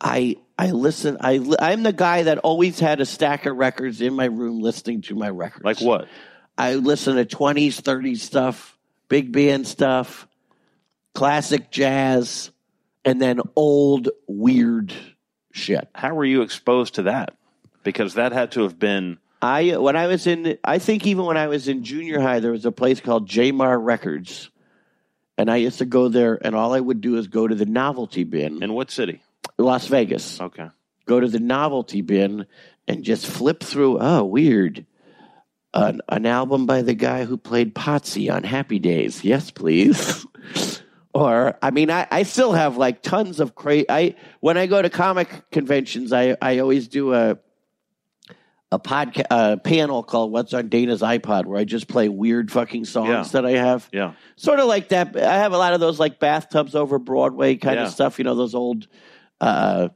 [0.01, 1.17] I I listen.
[1.21, 5.01] I I'm the guy that always had a stack of records in my room, listening
[5.03, 5.63] to my records.
[5.63, 6.07] Like what?
[6.57, 8.77] I listen to 20s, 30s stuff,
[9.07, 10.27] big band stuff,
[11.13, 12.51] classic jazz,
[13.05, 14.93] and then old weird
[15.51, 15.87] shit.
[15.95, 17.35] How were you exposed to that?
[17.83, 21.37] Because that had to have been I when I was in I think even when
[21.37, 24.49] I was in junior high there was a place called Jamar Records.
[25.37, 27.65] And I used to go there and all I would do is go to the
[27.65, 29.23] novelty bin in what city?
[29.57, 30.39] Las Vegas.
[30.39, 30.69] Okay.
[31.07, 32.45] Go to the novelty bin
[32.87, 34.85] and just flip through oh weird.
[35.73, 39.23] An, an album by the guy who played Potsy on Happy Days.
[39.23, 40.27] Yes, please.
[41.13, 44.81] or I mean I, I still have like tons of crazy I when I go
[44.81, 47.37] to comic conventions I, I always do a
[48.71, 52.85] a podcast a panel called What's on Dana's iPod where I just play weird fucking
[52.85, 53.23] songs Yeah.
[53.33, 53.89] that I have.
[53.91, 54.13] Yeah.
[54.37, 55.17] Sort of like that.
[55.17, 57.85] I have a lot of those like bathtubs over Broadway kind Yeah.
[57.87, 58.87] of stuff, you know, those old
[59.41, 59.89] uh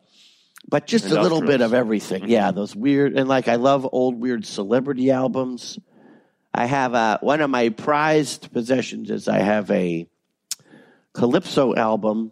[0.68, 2.28] but just a little bit of everything.
[2.28, 5.80] Yeah, those weird and like I love old weird celebrity albums.
[6.54, 10.08] I have uh one of my prized possessions is I have a
[11.14, 12.32] Calypso album.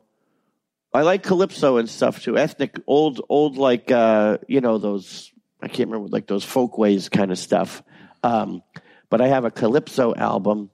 [0.94, 2.38] I like Calypso and stuff too.
[2.38, 5.32] Ethnic old old like uh you know those
[5.64, 7.84] I can't remember like those folkways kind of stuff.
[8.24, 8.62] Um
[9.10, 10.70] but I have a Calypso album.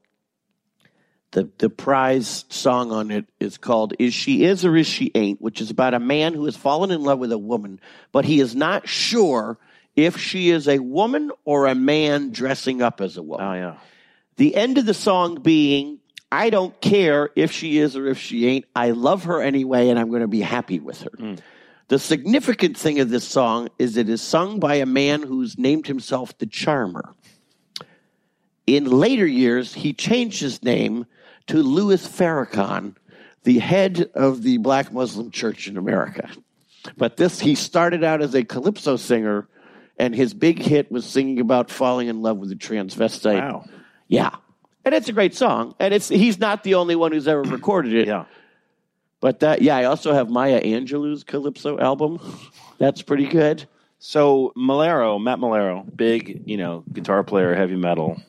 [1.31, 5.41] The the prize song on it is called Is She Is or Is She Ain't,
[5.41, 7.79] which is about a man who has fallen in love with a woman,
[8.11, 9.59] but he is not sure
[9.95, 13.45] if she is a woman or a man dressing up as a woman.
[13.45, 13.77] Oh yeah.
[14.37, 15.99] The end of the song being,
[16.31, 18.65] I don't care if she is or if she ain't.
[18.75, 21.35] I love her anyway, and I'm going to be happy with her.
[21.89, 25.87] The significant thing of this song is it is sung by a man who's named
[25.87, 27.15] himself the Charmer.
[28.67, 31.07] In later years, he changed his name
[31.47, 32.95] to Louis Farrakhan,
[33.43, 36.29] the head of the Black Muslim Church in America.
[36.95, 39.47] But this, he started out as a calypso singer,
[39.97, 43.41] and his big hit was singing about falling in love with a transvestite.
[43.41, 43.65] Wow.
[44.07, 44.35] Yeah.
[44.85, 45.73] And it's a great song.
[45.79, 48.07] And it's he's not the only one who's ever recorded it.
[48.07, 48.25] Yeah.
[49.21, 52.19] But that yeah, I also have Maya Angelou's Calypso album.
[52.77, 53.65] That's pretty good.
[53.99, 58.21] So Maiellaro, Matt Maiellaro, big, you know, guitar player, heavy metal,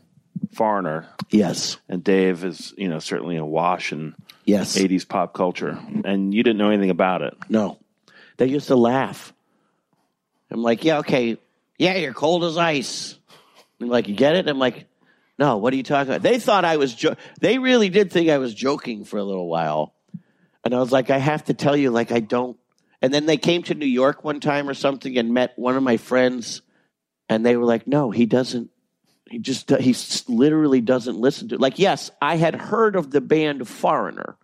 [0.52, 1.76] foreigner, Yes.
[1.88, 4.14] and Dave is, you know, certainly a wash in
[4.44, 4.76] Yes.
[4.76, 5.78] 80s pop culture.
[6.04, 7.34] And you didn't know anything about it.
[7.48, 7.78] No.
[8.36, 9.32] They used to laugh.
[10.50, 11.38] I'm like, yeah, okay.
[11.78, 13.16] Yeah, you're cold as ice.
[13.80, 14.48] I'm like, you get it?
[14.48, 14.86] I'm like,
[15.38, 16.22] no, what are you talking about?
[16.22, 19.46] They thought I was jo- they really did think I was joking for a little
[19.46, 19.94] while.
[20.64, 22.58] And I was like, I have to tell you, like, I don't.
[23.02, 25.82] And then they came to New York one time or something and met one of
[25.82, 26.60] my friends,
[27.28, 28.70] and they were like, no, he doesn't.
[29.30, 29.94] He just, he
[30.28, 31.56] literally doesn't listen to.
[31.56, 34.36] Like, yes, I had heard of the band Foreigner,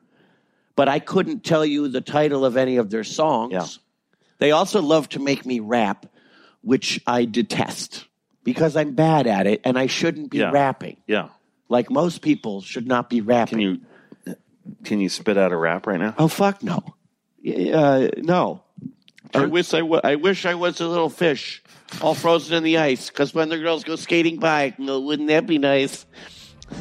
[0.77, 3.53] but I couldn't tell you the title of any of their songs.
[3.53, 3.67] Yeah.
[4.39, 6.07] They also love to make me rap,
[6.62, 8.07] which I detest
[8.45, 10.51] because I'm bad at it and I shouldn't be Yeah.
[10.53, 10.99] rapping.
[11.09, 11.29] Yeah.
[11.69, 13.59] Like most people should not be rapping.
[13.59, 13.81] Can you
[14.85, 16.14] can you spit out a rap right now?
[16.19, 16.83] Oh fuck no.
[17.47, 18.62] Uh, no.
[19.35, 21.62] I wish I wa- I wish I was a little fish,
[22.01, 23.09] all frozen in the ice.
[23.11, 26.07] Because when the girls go skating by, I can go, wouldn't that be nice?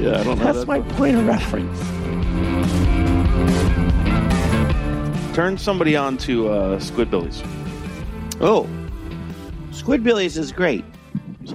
[0.00, 0.50] Yeah, I don't know.
[0.50, 1.78] That's my point of reference.
[5.34, 7.40] Turn somebody on to uh, Squidbillies.
[8.40, 8.66] Oh,
[9.72, 10.84] Squidbillies is great.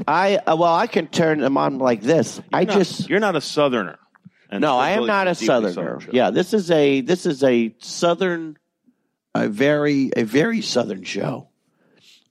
[0.08, 2.39] I uh, well, I can turn them on like this.
[2.53, 3.97] I You're not- just you're not a southerner.
[4.52, 6.00] No, I am not a southerner.
[6.00, 8.58] Southern yeah, this is a this is a southern,
[9.34, 11.50] a very a very southern show.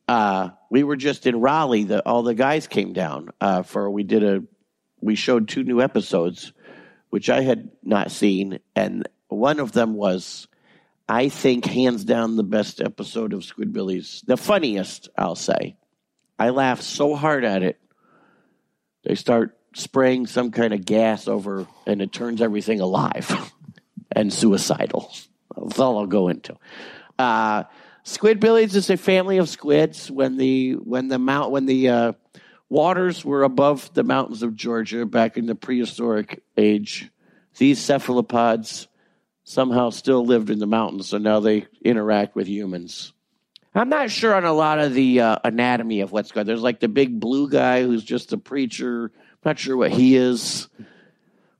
[0.07, 1.85] Uh, we were just in Raleigh.
[1.85, 4.43] The, all the guys came down uh, for we did a
[5.01, 6.53] we showed two new episodes,
[7.11, 10.49] which I had not seen, and one of them was,
[11.09, 15.77] I think, hands down the best episode of Squidbillies, the funniest, I'll say.
[16.39, 17.79] I laughed so hard at it.
[19.05, 23.53] They start spraying some kind of gas over, and it turns everything alive.
[24.15, 25.13] and suicidal.
[25.57, 26.57] That's all I'll go into.
[27.19, 27.65] Uh,
[28.05, 30.11] Squidbillies is a family of squids.
[30.11, 32.13] When the when the mount when the uh,
[32.69, 37.11] waters were above the mountains of Georgia back in the prehistoric age,
[37.57, 38.89] these cephalopods
[39.45, 43.13] somehow still lived in the mountains, so now they interact with humans.
[43.75, 46.47] I'm not sure on a lot of the uh, anatomy of what's going.
[46.47, 49.11] There's like the big blue guy who's just a preacher.
[49.45, 50.69] Not sure what he is,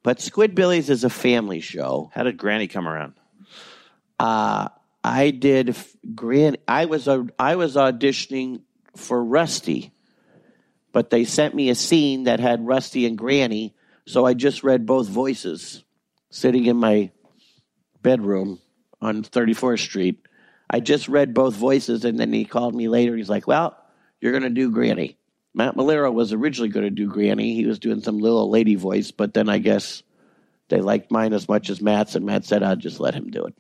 [0.03, 2.11] but Squidbillies is a family show.
[2.15, 3.15] How did Granny come around?
[4.19, 4.69] Uh,
[5.03, 6.57] I did f- Gran.
[6.67, 8.63] I was a I was auditioning
[8.97, 9.93] for Rusty,
[10.93, 13.75] but they sent me a scene that had Rusty and Granny,
[14.07, 15.85] so I just read both voices,
[16.31, 17.11] sitting in my
[18.03, 18.61] bedroom
[19.01, 20.27] on 34th Street.
[20.71, 23.17] I just read both voices, and then he called me later.
[23.17, 23.77] He's like, "Well,
[24.21, 25.19] you're going to do Granny."
[25.55, 27.55] Matt Maiellaro was originally going to do Granny.
[27.55, 30.03] He was doing some little lady voice, but then I guess
[30.69, 33.45] they liked mine as much as Matt's, and Matt said, "I'll just let him do
[33.45, 33.55] it."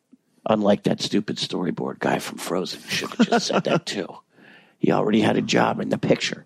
[0.49, 4.09] Unlike that stupid storyboard guy from Frozen, should have just said that too.
[4.79, 6.45] He already had a job in the picture.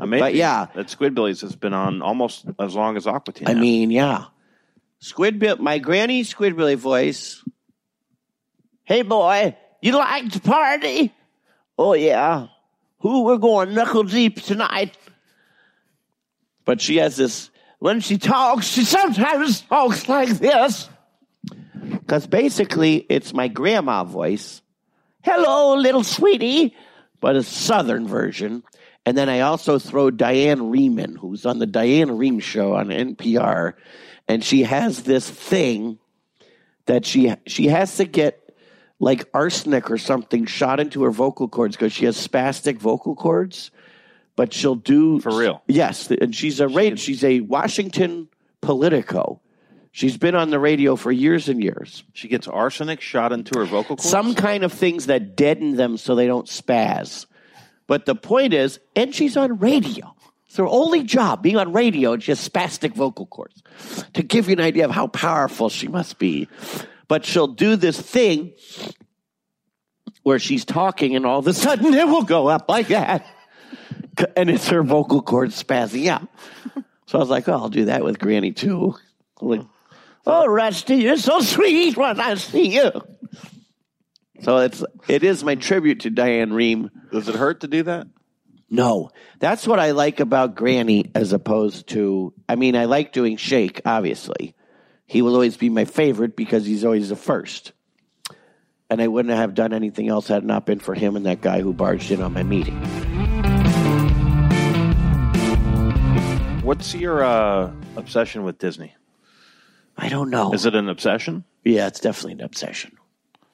[0.00, 0.24] Amazing.
[0.24, 0.66] But yeah.
[0.74, 3.48] that Squidbillies has been on almost as long as Aqua Teen.
[3.48, 4.26] I mean, yeah.
[5.00, 7.44] Squidbill, my granny Squidbilly voice.
[8.84, 11.12] Hey, boy, you like to party?
[11.76, 12.46] Oh, yeah.
[13.02, 14.96] Who we're going knuckle deep tonight?
[16.64, 17.50] But she has this,
[17.80, 20.88] when she talks, she sometimes talks like this.
[21.90, 24.62] Because basically, it's my grandma voice.
[25.22, 26.76] Hello, little sweetie,
[27.20, 28.62] but a southern version.
[29.04, 33.74] And then I also throw Diane Reeman, who's on the Diane Rehm show on NPR,
[34.28, 35.98] and she has this thing
[36.86, 38.41] that she she has to get
[39.02, 43.72] like arsenic or something shot into her vocal cords because she has spastic vocal cords.
[44.36, 45.60] But she'll do For real?
[45.66, 46.94] Yes, and she's a radio.
[46.94, 48.28] She's a Washington
[48.62, 49.40] Politico.
[49.90, 52.04] She's been on the radio for years and years.
[52.14, 54.08] she gets arsenic shot into her vocal cords.
[54.08, 57.26] Some kind of things that deaden them so they don't spaz.
[57.88, 60.14] But the point is, and she's on radio.
[60.46, 63.62] It's her only job, being on radio, and she has spastic vocal cords.
[64.14, 66.48] To give you an idea of how powerful she must be.
[67.12, 68.54] But she'll do this thing
[70.22, 73.26] where she's talking, and all of a sudden it will go up like that.
[74.34, 76.26] And it's her vocal cords spazzing out.
[77.04, 78.94] So I was like, oh, I'll do that with Granny too.
[79.42, 79.60] Like,
[80.26, 82.90] oh, Rusty, you're so sweet when I see you.
[84.40, 86.88] So it's it is my tribute to Diane Rehm.
[87.10, 88.06] Does it hurt to do that?
[88.70, 92.32] No, that's what I like about Granny as opposed to.
[92.48, 93.82] I mean, I like doing Shake.
[93.84, 94.54] Obviously,
[95.12, 97.72] he will always be my favorite because he's always the first.
[98.88, 101.42] And I wouldn't have done anything else had it not been for him and that
[101.42, 102.76] guy who barged in on my meeting.
[106.62, 108.94] What's your uh, obsession with Disney?
[109.98, 110.54] I don't know.
[110.54, 111.44] Is it an obsession?
[111.62, 112.96] yeah, it's definitely an obsession.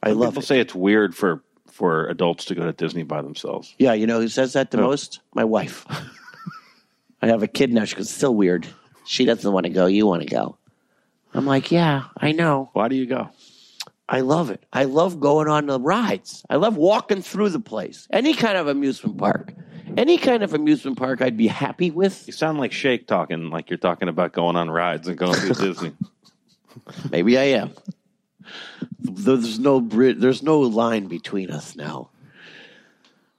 [0.01, 3.75] I love People say it's weird for for adults to go to Disney by themselves.
[3.81, 5.19] Yeah, you know who says that the most?
[5.35, 5.85] My wife.
[7.21, 7.85] I have a kid now.
[7.85, 8.69] She goes, still weird.
[9.07, 9.87] She doesn't want to go.
[9.87, 10.58] You want to go.
[11.35, 12.71] I'm like, yeah, I know.
[12.73, 13.31] Why do you go?
[14.09, 14.65] I love it.
[14.73, 16.45] I love going on the rides.
[16.49, 18.09] I love walking through the place.
[18.11, 19.53] Any kind of amusement park.
[19.97, 22.27] Any kind of amusement park I'd be happy with.
[22.27, 25.55] You sound like Shake talking like you're talking about going on rides and going to
[25.55, 25.93] Disney.
[27.11, 27.73] Maybe I am.
[29.01, 32.11] There's no there's no line between us now.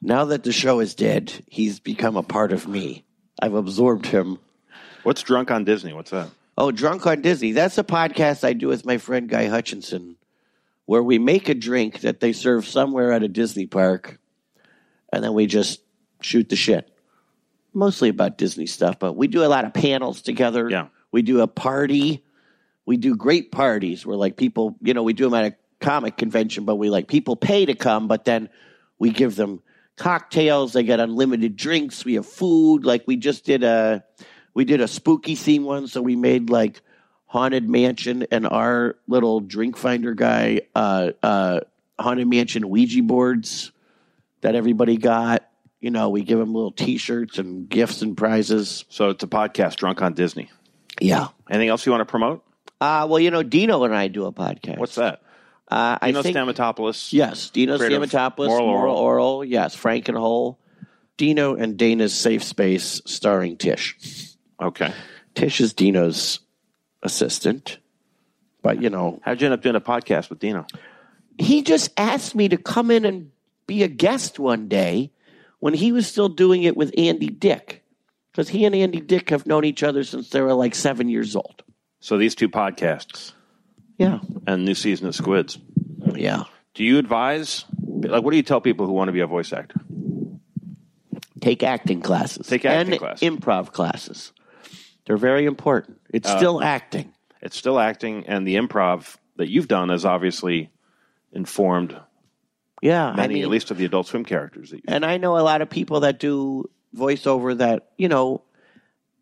[0.01, 3.05] Now that the show is dead, he's become a part of me.
[3.41, 4.39] I've absorbed him.
[5.03, 5.93] What's drunk on Disney?
[5.93, 6.29] What's that?
[6.59, 7.53] Oh, Drunk on Disney.
[7.53, 10.17] That's a podcast I do with my friend Guy Hutchinson,
[10.85, 14.19] where we make a drink that they serve somewhere at a Disney park,
[15.13, 15.79] and then we just
[16.19, 16.93] shoot the shit.
[17.73, 20.69] Mostly about Disney stuff, but we do a lot of panels together.
[20.69, 20.87] Yeah.
[21.13, 22.25] We do a party.
[22.85, 26.17] We do great parties where, like, people, you know, we do them at a comic
[26.17, 28.49] convention, but we like people pay to come, but then
[28.97, 29.61] we give them
[29.95, 30.73] cocktails.
[30.73, 32.03] They get unlimited drinks.
[32.03, 32.83] We have food.
[32.83, 34.03] Like, we just did a
[34.59, 36.81] we did a spooky theme one, so we made like
[37.27, 41.61] haunted mansion and our little drink finder guy, uh, uh,
[41.97, 43.71] haunted mansion Ouija boards
[44.41, 45.49] that everybody got.
[45.79, 48.83] You know, we give them little T-shirts and gifts and prizes.
[48.89, 50.51] So it's a podcast, Drunk on Disney.
[50.99, 51.29] Yeah.
[51.49, 52.43] Anything else you want to promote?
[52.81, 54.77] Uh, well, you know, Dino and I do a podcast.
[54.77, 55.21] What's that?
[55.69, 57.13] Uh, I Dino think Stamatopoulos.
[57.13, 59.43] yes, Dino Stamatopoulos, Moral Moral, Orel.
[59.43, 59.49] Orel.
[59.49, 60.57] Yes, Frankenhole.
[61.15, 64.28] Dino and Dana's Safe Space, starring Tish.
[64.61, 64.93] Okay.
[65.35, 66.39] Tish is Dino's
[67.03, 67.77] assistant,
[68.61, 70.65] but you know, How'd you end up doing a podcast with Dino?
[71.37, 73.31] he just asked me to come in and
[73.65, 75.11] be a guest one day
[75.59, 77.83] when he was still doing it with Andy Dick.
[78.31, 81.35] Because he and Andy Dick have known each other since they were like seven years
[81.37, 81.63] old.
[82.01, 83.31] So these two podcasts.
[83.97, 84.19] Yeah.
[84.47, 85.57] and new season of Squids.
[86.13, 86.43] Yeah.
[86.73, 89.51] Do you advise, like, what do you tell people who want to be a voice
[89.53, 89.79] actor?
[91.41, 92.47] Take acting classes.
[92.47, 93.29] Take acting and classes.
[93.29, 94.33] improv classes.
[95.09, 95.99] They're very important.
[96.11, 97.11] It's Uh, still acting.
[97.41, 100.69] It's still acting, and the improv that you've done has obviously
[101.31, 101.99] informed
[102.83, 103.13] Yeah.
[103.15, 104.83] many, I mean, at least of the Adult Swim characters that you.
[104.87, 108.43] and I know a lot of people that do voiceover that, you know,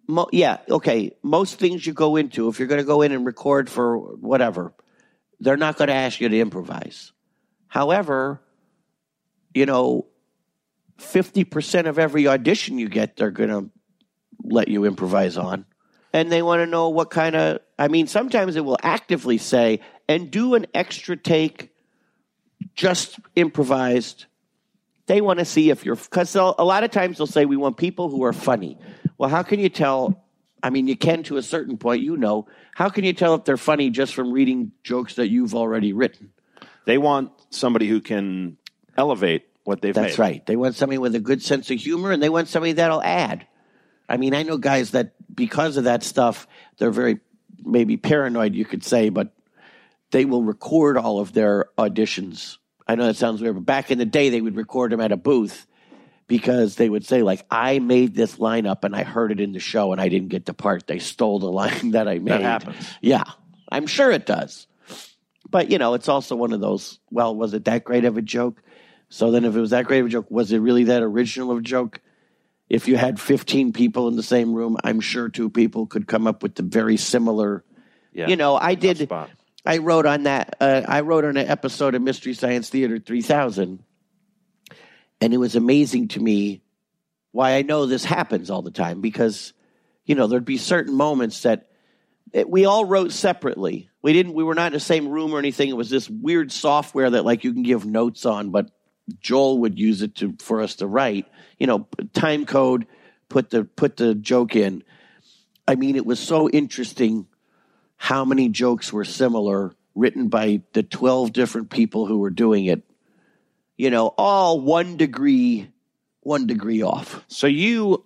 [0.10, 3.26] mo- yeah, okay, most things you go into, if you're going to go in and
[3.26, 4.74] record for whatever,
[5.40, 7.14] they're not going to ask you to improvise.
[7.68, 8.42] However,
[9.54, 10.06] you know,
[10.98, 13.70] 50% of every audition you get, they're going to
[14.44, 15.64] let you improvise on.
[16.14, 19.82] And they want to know what kind of, I mean, sometimes it will actively say,
[20.08, 21.74] and do an extra take,
[22.76, 24.26] just improvised.
[25.08, 27.78] They want to see if you're, because a lot of times they'll say, we want
[27.78, 28.78] people who are funny.
[29.18, 30.26] Well, how can you tell?
[30.64, 32.48] I mean, you can to a certain point, you know.
[32.74, 36.32] How can you tell if they're funny just from reading jokes that you've already written?
[36.86, 38.58] They want somebody who can
[38.98, 40.24] elevate what they've That's made.
[40.24, 40.46] right.
[40.46, 43.46] They want somebody with a good sense of humor and they want somebody that'll add.
[44.08, 46.48] I mean, I know guys that because of that stuff,
[46.78, 47.20] they're very
[47.64, 49.34] maybe paranoid, you could say, but
[50.12, 52.58] they will record all of their auditions.
[52.88, 55.12] I know that sounds weird, but back in the day, they would record them at
[55.12, 55.68] a booth
[56.28, 59.52] because they would say, like, I made this line up and I heard it in
[59.52, 60.88] the show and I didn't get the part.
[60.88, 62.34] They stole the line that I made.
[62.34, 62.90] That happens.
[63.02, 63.24] Yeah,
[63.70, 64.68] I'm sure it does.
[65.50, 68.22] But, you know, it's also one of those, well, was it that great of a
[68.22, 68.62] joke?
[69.10, 71.52] So then, if it was that great of a joke, was it really that original
[71.52, 72.02] of a joke?
[72.70, 76.28] If you had 15 people in the same room, I'm sure two people could come
[76.28, 77.64] up with the very similar.
[78.12, 78.28] Yeah.
[78.28, 78.98] You know, I did.
[78.98, 79.30] spot.
[79.66, 80.56] I wrote on that.
[80.60, 83.84] Uh, I wrote on an episode of Mystery Science Theater 3000,
[85.20, 86.62] and it was amazing to me
[87.32, 89.54] why I know this happens all the time because,
[90.06, 91.70] you know, there'd be certain moments that
[92.34, 93.90] it, we all wrote separately.
[94.02, 94.34] We didn't.
[94.34, 95.70] We were not in the same room or anything.
[95.70, 98.72] It was this weird software that like you can give notes on, but
[99.20, 101.26] Joel would use it to for us to write.
[101.60, 102.88] You know, time code,
[103.30, 104.84] put the put the joke in.
[105.68, 107.28] I mean, it was so interesting
[107.98, 112.84] how many jokes were similar written by the 12 different people who were doing it
[113.78, 115.68] you know all one degree
[116.22, 118.06] one degree off So you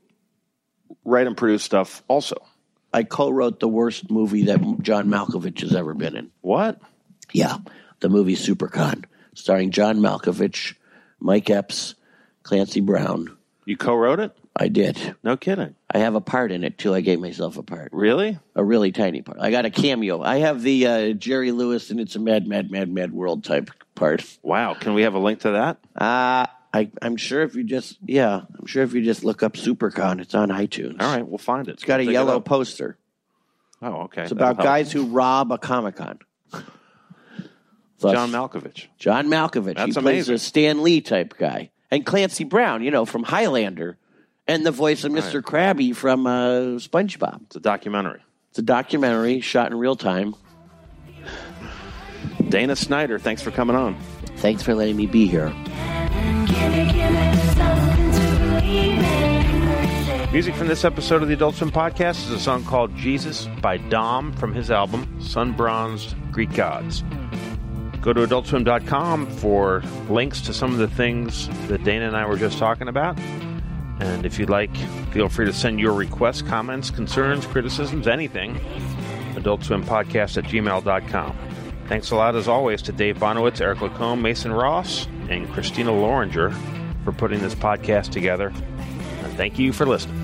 [1.03, 2.35] write and produce stuff also.
[2.93, 6.79] i co-wrote the worst movie that john malkovich has ever been in What?
[7.33, 7.57] yeah
[7.99, 9.03] the movie supercon
[9.35, 10.75] starring john malkovich
[11.21, 11.95] mike epps
[12.43, 14.35] clancy brown You co-wrote it?
[14.55, 15.75] i did No kidding.
[15.93, 18.37] i have a part in it too i gave myself a part Really?
[18.55, 21.99] a really tiny part i got a cameo i have the uh, jerry lewis and
[21.99, 24.73] it's a mad mad mad mad world type part Wow.
[24.73, 25.77] Can we have a link to that?
[25.95, 29.53] Uh, I, I'm sure if you just, yeah, I'm sure if you just look up
[29.53, 30.99] Supercon, it's on iTunes.
[31.01, 31.73] All right, we'll find it.
[31.73, 32.97] It's got a yellow poster.
[33.81, 34.23] Oh, okay.
[34.23, 36.19] It's about guys who rob a Comic Con.
[38.01, 38.87] John Malkovich.
[38.97, 39.75] John Malkovich.
[39.75, 40.35] That's he plays amazing.
[40.35, 41.71] a Stan Lee type guy.
[41.89, 43.97] And Clancy Brown, you know, from Highlander.
[44.47, 45.41] And the voice of Mr.
[45.41, 47.43] Krabby from uh, SpongeBob.
[47.43, 48.21] It's a documentary.
[48.49, 50.35] It's a documentary shot in real time.
[52.49, 53.97] Dana Snyder, thanks for coming on.
[54.37, 55.53] Thanks for letting me be here.
[60.33, 63.75] Music from this episode of the Adult Swim Podcast is a song called Jesus by
[63.77, 67.03] Dom from his album Sun Bronzed Greek Gods.
[68.01, 72.37] Go to adultswim.com for links to some of the things that Dana and I were
[72.37, 73.19] just talking about.
[73.99, 74.75] And if you'd like,
[75.11, 78.59] feel free to send your requests, comments, concerns, criticisms, anything.
[79.35, 81.37] AdultSwimPodcast at gmail.com.
[81.87, 86.55] Thanks a lot, as always, to Dave Bonowitz, Eric Lacombe, Mason Ross, and Christina Loringer
[87.03, 88.47] for putting this podcast together.
[88.47, 90.17] And thank you for listening.